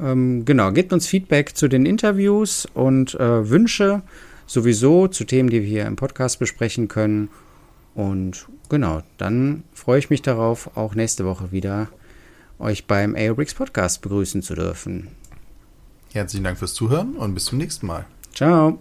Ähm, 0.00 0.44
genau, 0.44 0.72
gebt 0.72 0.92
uns 0.92 1.06
Feedback 1.06 1.56
zu 1.56 1.68
den 1.68 1.86
Interviews 1.86 2.66
und 2.74 3.14
äh, 3.14 3.48
Wünsche 3.48 4.02
sowieso 4.46 5.08
zu 5.08 5.24
Themen, 5.24 5.50
die 5.50 5.62
wir 5.62 5.68
hier 5.68 5.86
im 5.86 5.96
Podcast 5.96 6.38
besprechen 6.38 6.88
können. 6.88 7.28
Und 7.94 8.46
genau, 8.68 9.02
dann 9.18 9.64
freue 9.72 9.98
ich 9.98 10.10
mich 10.10 10.22
darauf, 10.22 10.76
auch 10.76 10.94
nächste 10.94 11.24
Woche 11.24 11.52
wieder 11.52 11.88
euch 12.58 12.86
beim 12.86 13.14
Aerobricks 13.14 13.54
Podcast 13.54 14.02
begrüßen 14.02 14.42
zu 14.42 14.54
dürfen. 14.54 15.08
Herzlichen 16.12 16.44
Dank 16.44 16.58
fürs 16.58 16.74
Zuhören 16.74 17.16
und 17.16 17.34
bis 17.34 17.46
zum 17.46 17.58
nächsten 17.58 17.86
Mal. 17.86 18.04
Ciao. 18.32 18.78